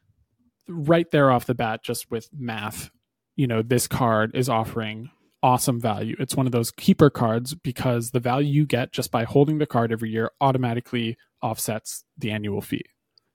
[0.69, 2.91] right there off the bat just with math
[3.37, 5.11] you know this card is offering
[5.43, 9.25] awesome value it's one of those keeper cards because the value you get just by
[9.25, 12.85] holding the card every year automatically offsets the annual fee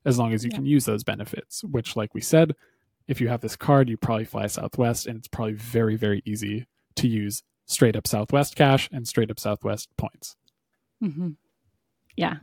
[0.06, 0.58] as long as you Yeah.
[0.58, 2.54] can use those benefits which like we said
[3.08, 6.68] if you have this card you probably fly southwest and it's probably very very easy
[6.96, 10.36] to use straight up southwest cash and straight up southwest points
[11.02, 11.30] hmm
[12.15, 12.36] Yeah.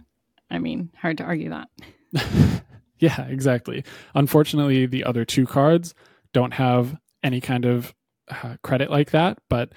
[0.51, 1.69] I mean, hard to argue that.
[2.99, 5.95] yeah exactly unfortunately the other two cards
[6.33, 7.95] don't have any kind of
[8.31, 9.73] uh, credit like that but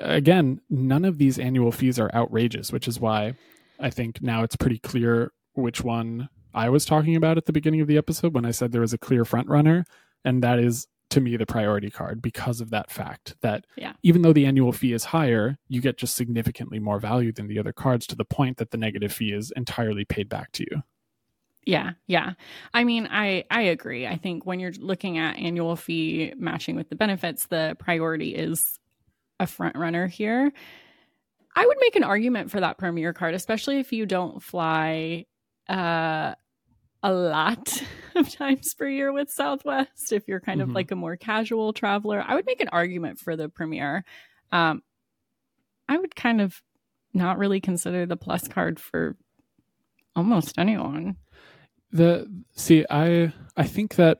[0.00, 3.34] again none of these annual fees are outrageous which is why
[3.80, 7.80] i think now it's pretty clear which one i was talking about at the beginning
[7.80, 9.84] of the episode when i said there was a clear front runner
[10.24, 13.94] and that is to me the priority card because of that fact that Yeah.
[14.02, 17.58] even though the annual fee is higher you get just significantly more value than the
[17.58, 20.82] other cards to the point that the negative fee is entirely paid back to you
[21.64, 22.32] Yeah, yeah.
[22.72, 24.06] I mean, I I agree.
[24.06, 28.78] I think when you're looking at annual fee matching with the benefits, the priority is
[29.38, 30.52] a front runner here.
[31.54, 35.26] I would make an argument for that premier card, especially if you don't fly
[35.68, 36.34] uh
[37.02, 37.82] a lot
[38.16, 40.12] of times per year with Southwest.
[40.12, 40.64] If you're kind Mhm.
[40.64, 44.04] of like a more casual traveler, I would make an argument for the premier.
[44.52, 44.82] Um
[45.88, 46.62] I would kind of
[47.14, 49.16] not really consider the plus card for
[50.16, 51.16] almost anyone.
[51.90, 54.18] The see i i think that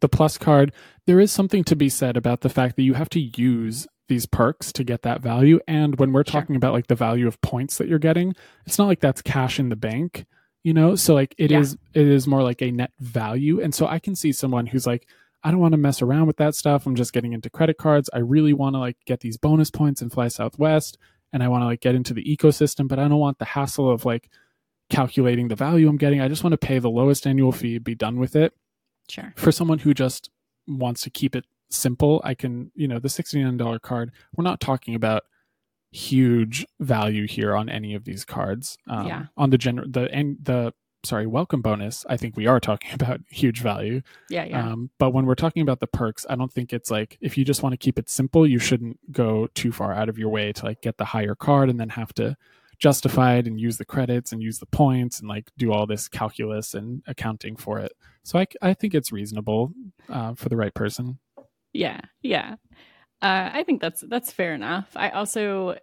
[0.00, 0.72] the plus card
[1.06, 4.26] there is something to be said about the fact that you have to use these
[4.26, 5.58] perks to get that value.
[5.66, 6.40] And when we're Sure.
[6.40, 8.34] talking about like the value of points that you're getting
[8.66, 10.26] it's not like that's cash in the bank
[10.64, 10.94] you know?
[10.94, 12.02] So like it is Yeah.
[12.02, 13.60] it is more like a net value.
[13.60, 15.08] And so i can see someone who's like
[15.44, 16.86] i don't want to mess around with that stuff.
[16.86, 18.08] I'm just getting into credit cards.
[18.12, 20.98] I really want to like get these bonus points and fly southwest.
[21.32, 23.90] And I want to like get into the ecosystem, but I don't want the hassle
[23.90, 24.28] of like
[24.90, 26.20] calculating the value I'm getting.
[26.20, 28.54] I just want to pay the lowest annual fee, be done with it.
[29.08, 29.32] Sure.
[29.36, 30.30] For someone who just
[30.66, 34.94] wants to keep it simple, I can, you know, the $69 card, we're not talking
[34.94, 35.24] about
[35.90, 38.78] huge value here on any of these cards.
[38.88, 39.26] Um, Yeah.
[39.36, 40.72] On the general, the, and the,
[41.04, 44.02] sorry, welcome bonus, I think we are talking about huge value.
[44.28, 44.70] Yeah, yeah.
[44.72, 47.44] Um, but when we're talking about the perks, I don't think it's like if you
[47.44, 50.52] just want to keep it simple, you shouldn't go too far out of your way
[50.52, 52.36] to like get the higher card and then have to
[52.78, 56.08] justify it and use the credits and use the points and like do all this
[56.08, 57.92] calculus and accounting for it.
[58.24, 59.72] So I, I think it's reasonable
[60.08, 61.18] uh, for the right person.
[61.72, 62.56] Yeah, yeah.
[63.20, 64.90] Uh, I think that's that's fair enough.
[64.96, 65.76] I also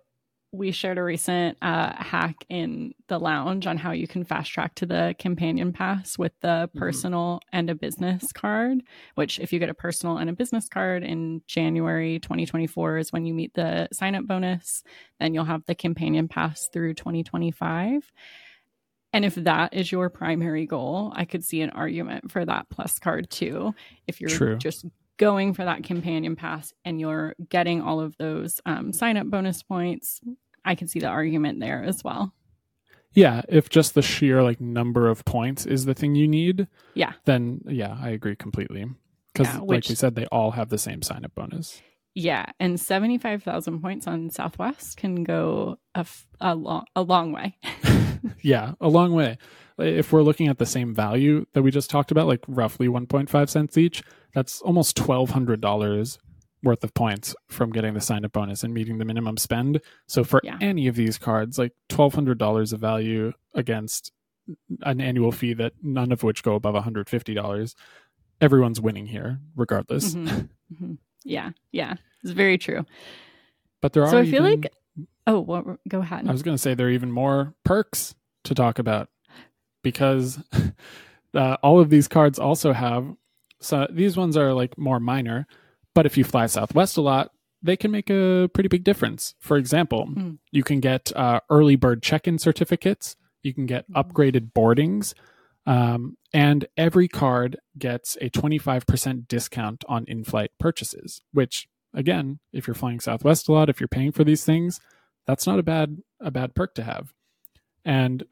[0.51, 4.73] we shared a recent uh, hack in the lounge on how you can fast track
[4.75, 6.79] to the companion pass with the Mhm.
[6.79, 8.79] personal and a business card.
[9.15, 13.25] Which, if you get a personal and a business card in January 2024, is when
[13.25, 14.83] you meet the sign up bonus.
[15.19, 18.11] Then you'll have the companion pass through 2025.
[19.13, 22.99] And if that is your primary goal, I could see an argument for that plus
[22.99, 23.73] card too.
[24.07, 24.57] If you're True.
[24.57, 24.85] just
[25.19, 29.61] going for that companion pass and you're getting all of those um, sign up bonus
[29.61, 30.19] points,
[30.65, 32.33] I can see the argument there as well.
[33.13, 37.13] Yeah, if just the sheer like number of points is the thing you need, Yeah.
[37.25, 38.85] then yeah, I agree completely.
[39.33, 41.81] Because Yeah, like we said, they all have the same sign up bonus.
[42.15, 42.45] Yeah.
[42.59, 47.55] And 75,000 points on Southwest can go a, f- a, long, a long way.
[48.41, 49.37] yeah, a long way.
[49.77, 53.49] If we're looking at the same value that we just talked about, like roughly 1.5
[53.49, 54.03] cents each,
[54.33, 56.17] that's almost $1,200
[56.63, 59.79] worth of points from getting the sign up bonus and meeting the minimum spend.
[60.07, 60.57] So for Yeah.
[60.59, 64.11] any of these cards, like $1,200 of value against
[64.81, 67.75] an annual fee that none of which go above $150,
[68.41, 70.13] everyone's winning here, regardless.
[70.15, 70.49] Mhm.
[70.73, 70.97] Mhm.
[71.23, 71.51] Yeah.
[71.71, 71.95] Yeah.
[72.23, 72.85] It's very true.
[73.81, 74.09] But there are.
[74.09, 74.73] So I feel even- like,
[75.27, 76.27] oh, what, go ahead.
[76.27, 78.13] I was going to say there are even more perks
[78.43, 79.09] to talk about
[79.81, 80.39] because
[81.33, 83.15] uh, all of these cards also have.
[83.61, 85.47] So these ones are like more minor,
[85.95, 89.35] but if you fly Southwest a lot, they can make a pretty big difference.
[89.39, 90.31] For example, Hmm.
[90.51, 93.15] you can get uh, early bird check-in certificates.
[93.43, 95.13] You can get upgraded boardings.
[95.65, 102.65] Um, and every card gets a 25% discount on in flight purchases, which, again, if
[102.65, 104.79] you're flying Southwest a lot, if you're paying for these things,
[105.27, 107.13] that's not a bad a bad perk to have.
[107.85, 108.23] And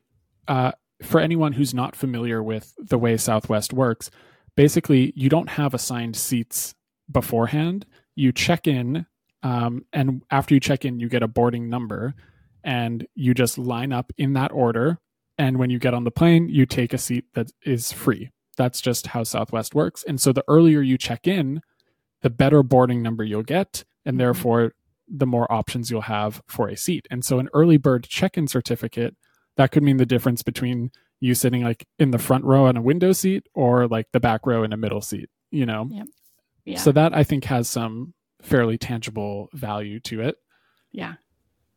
[0.48, 0.72] uh,
[1.04, 4.10] for anyone who's not familiar with the way Southwest works,
[4.58, 6.76] basically you don't have assigned seats
[7.10, 7.86] beforehand.
[8.16, 9.06] You check in,
[9.44, 12.14] um, and after you check in, you get a boarding number,
[12.64, 14.98] and you just line up in that order.
[15.38, 18.32] And when you get on the plane, you take a seat that is free.
[18.58, 20.04] That's just how Southwest works.
[20.04, 21.62] And so the earlier you check in,
[22.24, 24.20] the better boarding number you'll get, and Mhm.
[24.20, 24.74] therefore
[25.08, 27.08] the more options you'll have for a seat.
[27.10, 29.16] And so an early bird check-in certificate
[29.56, 32.82] that could mean the difference between you sitting like in the front row on a
[32.82, 35.90] window seat or like the back row in a middle seat, you know.
[36.66, 36.78] yeah.
[36.78, 40.36] So that I think has some fairly tangible value to it.
[40.92, 41.16] Yeah.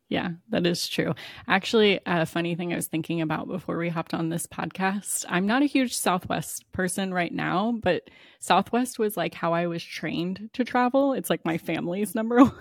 [0.09, 1.15] Yeah, that is true.
[1.47, 5.25] Actually, a funny thing I was thinking about before we hopped on this podcast.
[5.29, 9.85] I'm not a huge Southwest person right now, but Southwest was like how I was
[9.85, 11.13] trained to travel.
[11.13, 12.53] It's like my family's number one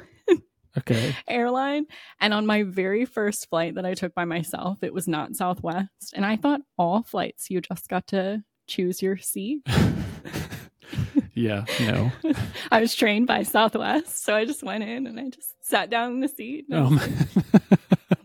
[0.77, 1.15] Okay.
[1.27, 1.85] airline.
[2.19, 6.13] And on my very first flight that I took by myself, it was not Southwest.
[6.13, 9.61] And I thought all flights you just got to choose your seat.
[11.33, 12.11] yeah, no.
[12.71, 16.11] I was trained by Southwest, so I just went in and I just sat down
[16.13, 16.99] in the seat Um,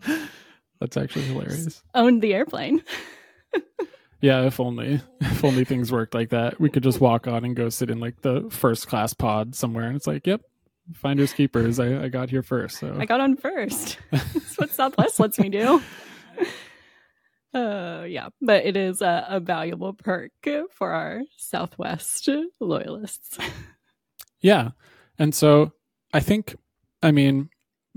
[0.79, 1.81] that's actually hilarious.
[1.93, 2.83] owned the airplane.
[4.21, 6.59] Yeah, if only if only things worked like that.
[6.59, 9.85] We could just walk on and go sit in like the first class pod somewhere
[9.85, 10.41] and it's like, yep,
[10.93, 11.79] finders keepers.
[11.79, 12.79] I, I got here first.
[12.79, 13.97] So I got on first.
[14.11, 15.81] That's what Southwest lets me do.
[17.53, 20.33] Uh, yeah, but it is a, a valuable perk
[20.71, 22.27] for our Southwest
[22.59, 23.37] loyalists.
[24.41, 24.71] Yeah.
[25.17, 25.71] And so
[26.13, 26.55] I think,
[27.01, 27.49] I mean,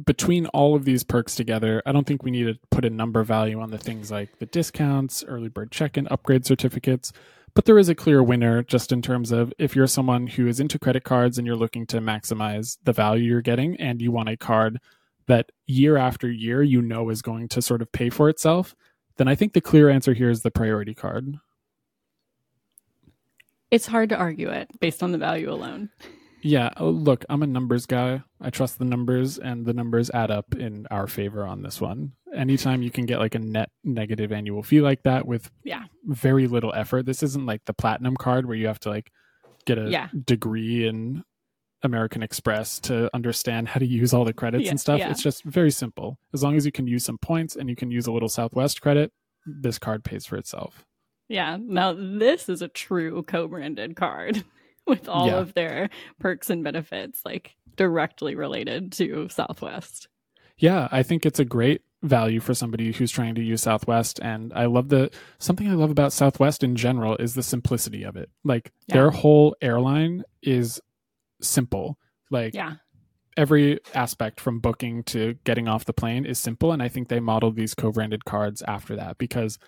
[0.05, 3.23] between all of these perks together, I don't think we need to put a number
[3.25, 7.13] value on the things like the discounts, early bird check in, upgrade certificates.
[7.59, 10.61] But there is a clear winner just in terms of if you're someone who is
[10.61, 14.29] into credit cards and you're looking to maximize the value you're getting and you want
[14.29, 14.79] a card
[15.27, 18.77] that year after year you know is going to sort of pay for itself,
[19.17, 21.35] then I think the clear answer here is the priority card.
[23.73, 25.91] It's hard to argue it based on the value alone.
[26.43, 28.23] Yeah, oh, look, I'm a numbers guy.
[28.41, 32.13] I trust the numbers, and the numbers add up in our favor on this one.
[32.35, 35.85] Anytime you can get like a net negative annual fee like that with Yeah.
[36.05, 39.11] very little effort, this isn't like the platinum card where you have to like
[39.67, 40.09] get a Yeah.
[40.25, 41.25] degree in
[41.83, 44.99] American Express to understand how to use all the credits Yeah, and stuff.
[44.99, 45.11] yeah.
[45.11, 46.19] It's just very simple.
[46.35, 48.81] As long as you can use some points and you can use a little Southwest
[48.83, 49.13] credit,
[49.47, 50.85] this card pays for itself.
[51.29, 51.57] Yeah.
[51.61, 54.45] Now this is a true co-branded card
[54.89, 55.39] with all Yeah.
[55.39, 60.09] of their perks and benefits like directly related to Southwest.
[60.59, 64.19] Yeah, I think it's a great value for somebody who's trying to use Southwest.
[64.23, 68.17] And I love the something I love about Southwest in general is the simplicity of
[68.17, 68.31] it.
[68.45, 68.95] Like Yeah.
[68.95, 70.81] their whole airline is
[71.41, 71.99] simple.
[72.31, 72.75] Like Yeah.
[73.37, 76.73] every aspect from booking to getting off the plane is simple.
[76.73, 79.59] And I think they modeled these co branded cards after that because,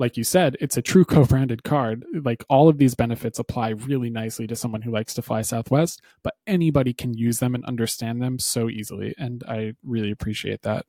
[0.00, 2.04] like you said, it's a true co branded card.
[2.24, 6.00] Like all of these benefits apply really nicely to someone who likes to fly Southwest,
[6.24, 9.14] but anybody can use them and understand them so easily.
[9.18, 10.86] And I really appreciate that.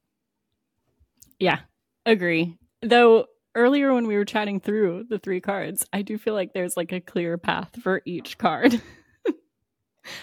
[1.40, 1.60] Yeah.
[2.06, 2.58] Agree.
[2.82, 6.78] Though earlier when we were chatting through the three cards, I do feel like there's
[6.78, 8.82] like a clear path for each card.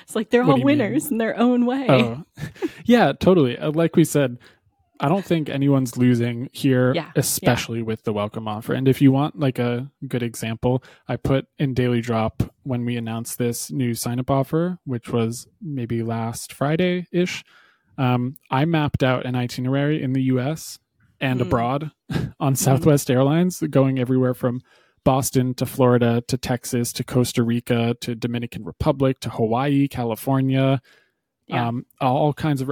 [0.03, 0.79] it's like they're What all you mean?
[0.79, 1.87] winners in their own way.
[1.89, 2.25] Oh,
[2.85, 3.59] yeah, totally.
[3.59, 4.39] Uh, Like we said,
[5.01, 8.73] I don't think anyone's losing here, Yeah, especially with the welcome offer.
[8.75, 12.97] And if you want like a good example, I put in Daily Drop when we
[12.97, 17.45] announced this new sign up offer, which was maybe last Friday ish.
[17.97, 20.79] Um, I mapped out an itinerary in the US
[21.21, 21.43] and Mm.
[21.43, 21.91] abroad
[22.41, 24.63] on Southwest Airlines, going everywhere from
[25.05, 30.81] Boston to Florida to Texas to Costa Rica to Dominican Republic to Hawaii, California,
[31.47, 31.69] Yeah.
[31.69, 32.71] um, all kinds of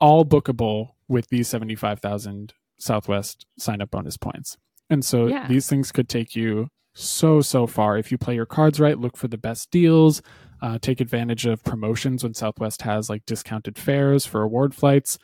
[0.00, 4.56] all bookable with these 75,000 Southwest sign up bonus points.
[4.90, 5.46] And so Yeah.
[5.48, 7.96] these things could take you so, so far.
[7.98, 10.22] If you play your cards right, look for the best deals,
[10.62, 15.18] uh, take advantage of promotions when Southwest has like discounted fares for award flights.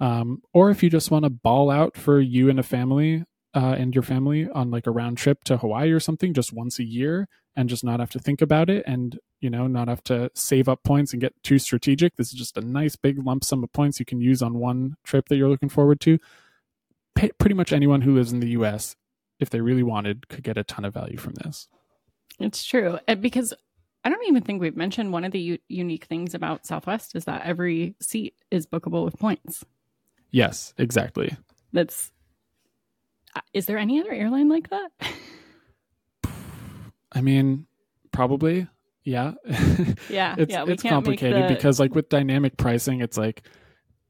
[0.00, 3.24] Um, or if you just want to ball out for you and a family
[3.54, 6.78] uh, and your family on like a round trip to Hawaii or something just once
[6.78, 10.02] a year and just not have to think about it and you know not have
[10.04, 13.44] to save up points and get too strategic this is just a nice big lump
[13.44, 16.18] sum of points you can use on one trip that you're looking forward to
[17.14, 18.96] Pa pretty much anyone who lives in the us
[19.38, 21.68] if they really wanted could get a ton of value from this
[22.38, 22.98] It's true.
[23.06, 23.52] And because
[24.04, 27.24] I don't even think we've mentioned one of the u- unique things about Southwest is
[27.26, 29.64] that every seat is bookable with points.
[30.30, 31.36] yes exactly
[31.72, 32.10] That's
[33.36, 34.90] uh, is there any other airline like that?
[37.14, 37.66] i mean
[38.12, 38.66] probably.
[39.04, 39.32] Yeah.
[40.08, 40.64] Yeah, it's yeah.
[40.66, 43.42] it's complicated the- because like with dynamic pricing it's like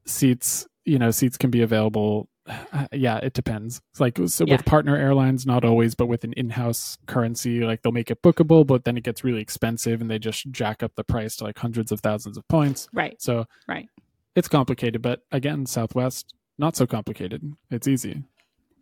[0.05, 2.29] seats you know seats can be available.
[2.73, 3.79] Uh, yeah it depends.
[3.91, 4.55] It's like so Yeah.
[4.55, 8.67] with partner airlines not always but with an in-house currency like they'll make it bookable
[8.67, 11.57] but then it gets really expensive and they just jack up the price to like
[11.57, 12.89] hundreds of thousands of points.
[12.91, 13.87] Right, so right.
[14.35, 17.41] it's complicated but again southwest not so complicated.
[17.71, 18.23] It's easy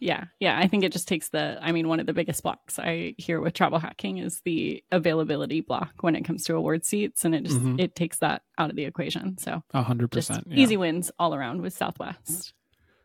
[0.04, 0.58] Yeah, yeah.
[0.58, 1.60] I think it just takes the.
[1.62, 5.62] I mean, one of the biggest blocks I hear with travel hacking is the availability
[5.62, 7.80] block when it comes to award seats, and it just Mhm.
[7.80, 9.38] it takes that out of the equation.
[9.38, 12.54] So a hundred percent easy wins all around with Southwest.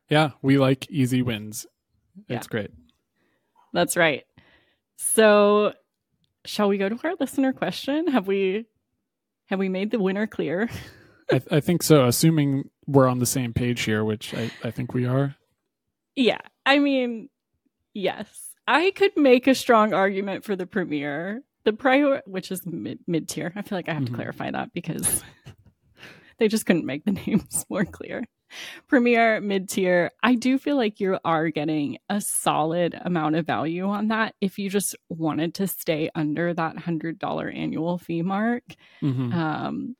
[0.08, 1.66] yeah we like easy wins
[2.28, 2.36] Yeah.
[2.38, 2.70] it's great
[3.74, 4.24] That's right.
[4.96, 5.74] So,
[6.46, 8.06] shall we go to our listener question?
[8.08, 8.64] Have we
[9.48, 10.68] have we made the winner clear?
[11.30, 14.94] I, I think so assuming we're on the same page here which I, I think
[14.94, 15.36] we are
[16.14, 16.38] yeah.
[16.66, 17.28] I mean,
[17.94, 18.28] yes.
[18.68, 21.42] I could make a strong argument for the Premier.
[21.64, 23.52] The prior which is mid tier.
[23.56, 24.06] I feel like I have Mhm.
[24.08, 25.22] to clarify that because
[26.38, 28.24] they just couldn't make the names more clear.
[28.86, 30.10] Premier, mid tier.
[30.22, 34.58] I do feel like you are getting a solid amount of value on that if
[34.58, 38.62] you just wanted to stay under that $100 annual fee mark.
[39.02, 39.32] Mhm.
[39.34, 39.96] Um,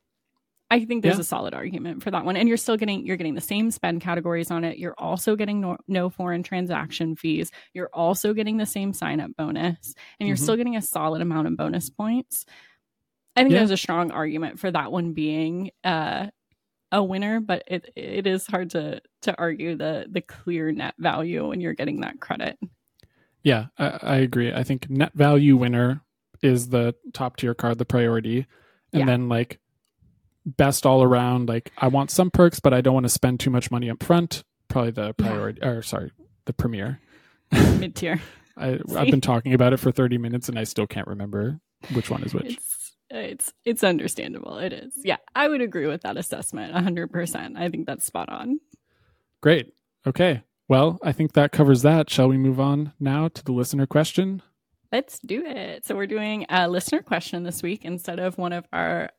[0.69, 1.21] I think there's Yeah.
[1.21, 4.01] a solid argument for that one, and you're still getting you're getting the same spend
[4.01, 4.77] categories on it.
[4.77, 7.51] You're also getting no, no foreign transaction fees.
[7.73, 10.41] You're also getting the same sign up bonus, and you're Mhm.
[10.41, 12.45] still getting a solid amount of bonus points.
[13.35, 13.59] I think Yeah.
[13.59, 16.27] there's a strong argument for that one being uh,
[16.91, 21.47] a winner, but it it is hard to to argue the the clear net value
[21.47, 22.57] when you're getting that credit.
[23.43, 24.51] Yeah, I, I agree.
[24.51, 26.01] I think net value winner
[26.41, 28.39] is the top tier card, the priority,
[28.91, 29.05] and Yeah.
[29.05, 29.59] then like
[30.47, 31.49] best all around.
[31.49, 34.01] Like I want some perks, but I don't want to spend too much money up
[34.01, 34.43] front.
[34.69, 35.11] Probably the Yeah.
[35.27, 36.11] priority, or sorry,
[36.45, 36.99] the Premier.
[37.51, 38.19] Mid tier.
[38.57, 41.59] I, i've been talking about it for thirty minutes, and I still can't remember
[41.93, 42.55] which one is which.
[42.55, 44.57] It's it's it's understandable.
[44.57, 44.93] It is.
[45.03, 47.55] Yeah, I would agree with that assessment 100%.
[47.55, 48.59] I think that's spot on.
[49.41, 49.73] Great.
[50.07, 50.41] Okay.
[50.67, 52.09] Well, I think that covers that.
[52.09, 54.41] Shall we move on now to the listener question?
[54.91, 55.85] Let's do it.
[55.85, 59.11] So we're doing a listener question this week instead of one of our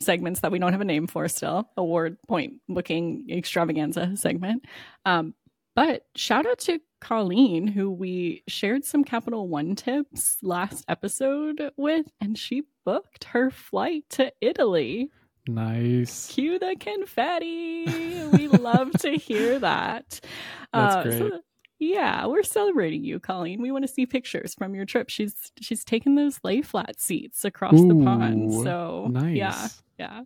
[0.00, 4.64] segments that we don't have a name for still, award point looking extravaganza segment.
[5.04, 5.34] Um,
[5.76, 12.06] but shout out to Colleen, who we shared some Capital One tips last episode with,
[12.20, 15.10] and she booked her flight to Italy.
[15.46, 16.28] Nice.
[16.32, 17.86] Cue the confetti.
[18.32, 20.20] we love to hear that.
[20.72, 21.18] That's uh, great.
[21.18, 21.40] So,
[21.78, 23.62] yeah, we're celebrating you, Colleen.
[23.62, 25.08] We want to see pictures from your trip.
[25.08, 28.52] She's she's taken those lay flat seats across Ooh, the pond.
[28.52, 29.34] So nice.
[29.34, 29.68] yeah,
[30.00, 30.22] yeah.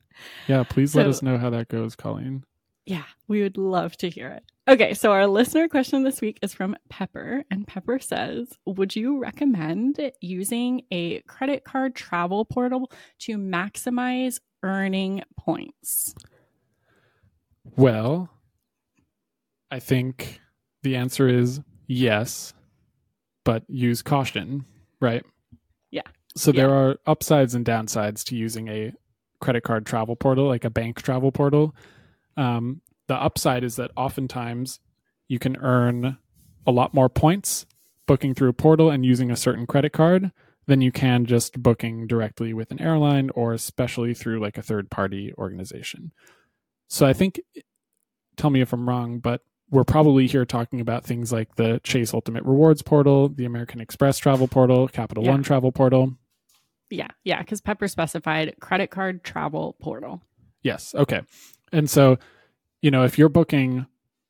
[0.46, 2.44] Yeah, please so, let us know how that goes, Colleen.
[2.86, 4.44] Yeah, we would love to hear it.
[4.68, 9.18] Okay, so our listener question this week is from Pepper, and Pepper says, Would you
[9.18, 16.14] recommend using a credit card travel portal to maximize earning points?
[17.76, 18.30] Well,
[19.72, 20.40] I think
[20.82, 22.54] the answer is yes,
[23.44, 24.66] but use caution,
[25.00, 25.24] right?
[25.90, 26.02] Yeah.
[26.36, 26.62] So yeah.
[26.62, 28.92] there are upsides and downsides to using a
[29.44, 31.74] credit card travel portal, like a bank travel portal.
[32.36, 34.80] Um, the upside is that oftentimes
[35.28, 36.16] you can earn
[36.66, 37.66] a lot more points
[38.06, 40.32] booking through a portal and using a certain credit card
[40.66, 44.90] than you can just booking directly with an airline or especially through like a third
[44.90, 46.10] party organization.
[46.88, 47.40] So I think,
[48.36, 52.14] tell me if I'm wrong, but we're probably here talking about things like the Chase
[52.14, 55.32] Ultimate Rewards portal, the American Express travel portal, Capital yeah.
[55.32, 56.16] One travel portal.
[56.94, 60.22] Yeah, yeah, because Pepper specified credit card travel portal.
[60.62, 60.94] Yes.
[60.94, 61.22] Okay.
[61.72, 62.18] And so,
[62.82, 63.86] you know, if you're booking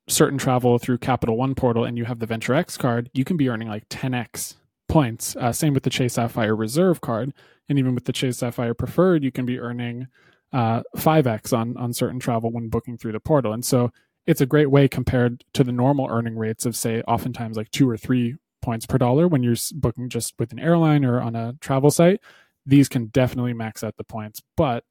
[0.08, 3.36] certain travel through Capital One portal and you have the Venture X card, you can
[3.36, 4.54] be earning like 10x
[4.88, 5.36] points.
[5.36, 7.32] Uh, same with the Chase Sapphire Reserve card,
[7.68, 10.08] and even with the Chase Sapphire Preferred, you can be earning
[10.52, 13.52] uh, 5x on on certain travel when booking through the portal.
[13.52, 13.90] And so
[14.26, 17.88] it's a great way compared to the normal earning rates of say oftentimes like two
[17.88, 21.54] or three points per dollar when you're booking just with an airline or on a
[21.60, 22.20] travel site.
[22.66, 24.84] These can definitely max out the points, but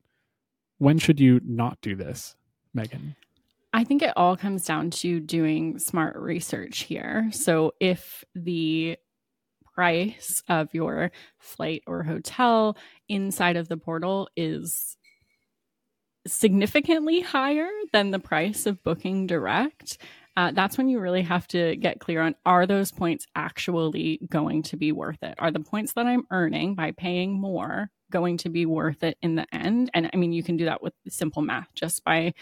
[0.77, 2.35] when should you not do this,
[2.73, 3.15] Megan?
[3.73, 7.29] I think it all comes down to doing smart research here.
[7.31, 8.97] So if the
[9.73, 12.77] price of your flight or hotel
[13.09, 14.95] inside of the portal is
[16.27, 19.97] significantly higher than the price of booking direct,
[20.35, 24.63] uh, that's when you really have to get clear on are those points actually going
[24.63, 25.35] to be worth it?
[25.37, 29.35] Are the points that I'm earning by paying more going to be worth it in
[29.35, 29.91] the end?
[29.93, 32.33] And I mean, you can do that with simple math just by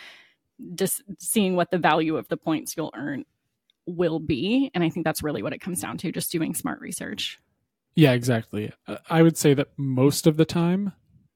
[0.76, 3.26] just seeing what the value of the points you'll earn
[3.86, 4.72] will be.
[4.74, 7.40] And I think that's really what it comes down to just doing smart research.
[7.96, 8.72] Yeah, exactly.
[8.88, 10.94] Uh, I would say that most of the time,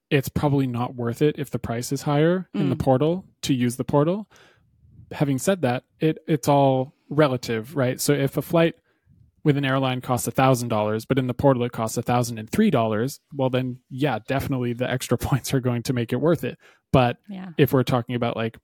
[0.08, 2.60] it's probably not worth it if the price is higher mm.
[2.60, 2.80] in the mm.
[2.80, 4.28] portal to use the portal.
[5.12, 8.00] Having said that, it it's all relative, right?
[8.00, 8.74] So if a flight
[9.44, 12.38] with an airline costs a thousand dollars, but in the portal it costs a thousand
[12.38, 16.16] and three dollars, well then yeah, definitely the extra points are going to make it
[16.16, 16.58] worth it.
[16.92, 17.50] But yeah.
[17.56, 18.58] if we're talking about like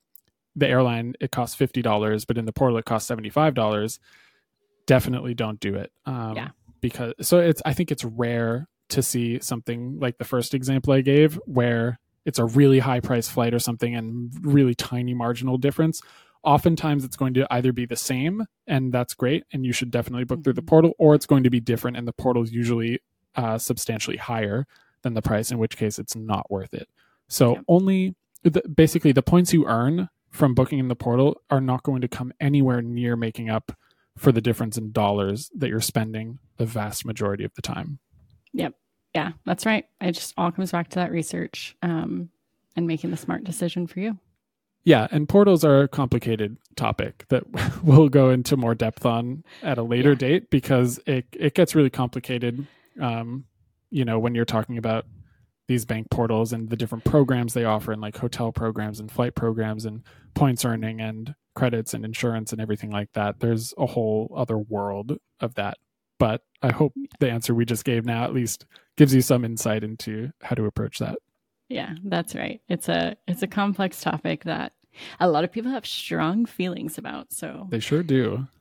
[0.57, 4.01] the airline it costs fifty dollars, but in the portal it costs seventy five dollars,
[4.86, 5.93] definitely don't do it.
[6.07, 6.49] Um, yeah.
[6.80, 11.01] Because so it's I think it's rare to see something like the first example I
[11.01, 16.03] gave where it's a really high price flight or something and really tiny marginal difference.
[16.45, 20.24] Oftentimes it's going to either be the same and that's great and you should definitely
[20.24, 20.45] book mm-hmm.
[20.45, 20.68] through the mm-hmm.
[20.68, 23.01] portal or it's going to be different and the portal is usually
[23.36, 24.66] uh, substantially higher
[25.03, 26.88] than the price in which case it's not worth it.
[27.28, 27.61] So yeah.
[27.68, 32.01] only the, basically the points you earn from booking in the portal are not going
[32.01, 33.72] to come anywhere near making up
[34.16, 37.99] for the difference in dollars that you're spending the vast majority of the time.
[38.53, 38.74] Yep.
[39.14, 39.84] Yeah, that's right.
[40.01, 42.30] It just all comes back to that research um,
[42.76, 44.18] and making the smart decision for you.
[44.85, 47.45] Yeah, and portals are a complicated topic that
[47.83, 50.16] we'll go into more depth on at a later yeah.
[50.16, 52.66] date because it it gets really complicated.
[53.01, 53.45] Um,
[53.91, 55.07] you know, when you're talking about
[55.68, 59.35] these bank portals and the different programs they offer, and like hotel programs and flight
[59.35, 60.03] programs and
[60.35, 63.41] points earning and credits and insurance and everything like that.
[63.41, 65.76] There's a whole other world of that
[66.22, 68.64] but I hope the answer we just gave now at least
[68.97, 71.18] gives you some insight into how to approach that.
[71.72, 72.60] Yeah, that's right.
[72.68, 74.74] It's a it's a complex topic that
[75.18, 77.32] a lot of people have strong feelings about.
[77.32, 78.46] So they sure do.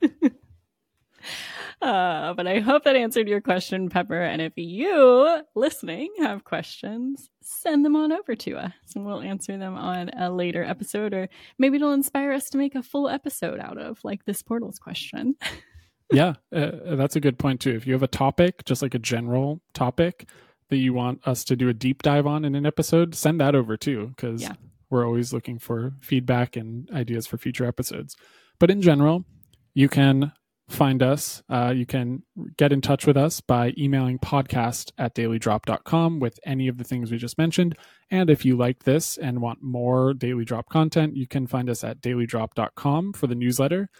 [1.82, 4.22] uh, but I hope that answered your question, Pepper.
[4.22, 9.58] And if you listening have questions, send them on over to us and we'll answer
[9.58, 13.60] them on a later episode, or maybe it'll inspire us to make a full episode
[13.60, 15.34] out of like this portals question.
[16.10, 17.74] yeah, uh, that's a good point too.
[17.74, 20.30] If you have a topic, just like a general topic
[20.72, 23.54] that you want us to do a deep dive on in an episode, send that
[23.54, 24.54] over too, because yeah.
[24.88, 28.16] we're always looking for feedback and ideas for future episodes.
[28.58, 29.26] But in general,
[29.74, 30.32] you can
[30.70, 31.42] find us.
[31.50, 32.22] Uh, you can
[32.56, 37.10] get in touch with us by emailing podcast at dailydrop.com with any of the things
[37.10, 37.76] we just mentioned.
[38.10, 41.84] And if you like this and want more Daily Drop content, you can find us
[41.84, 43.90] at dailydrop.com for the newsletter.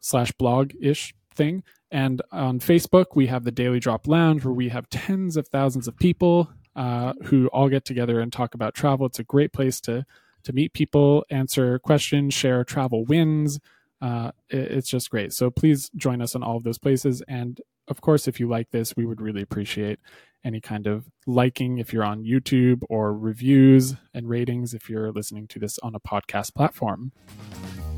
[0.00, 1.62] slash blog ish thing.
[1.90, 5.86] And on Facebook, we have the Daily Drop Lounge where we have tens of thousands
[5.86, 9.06] of people uh, who all get together and talk about travel.
[9.06, 10.04] It's a great place to
[10.44, 13.58] to meet people, answer questions, share travel wins.
[14.00, 15.32] Uh, it, it's just great.
[15.32, 17.20] So please join us on all of those places.
[17.26, 19.98] And of course, if you like this, we would really appreciate
[20.44, 25.48] any kind of liking if you're on YouTube or reviews and ratings if you're listening
[25.48, 27.10] to this on a podcast platform.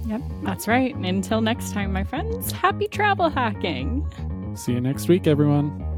[0.08, 0.94] Yep, that's right.
[0.94, 4.06] Until next time, my friends, happy travel hacking.
[4.54, 5.97] See you next week, everyone.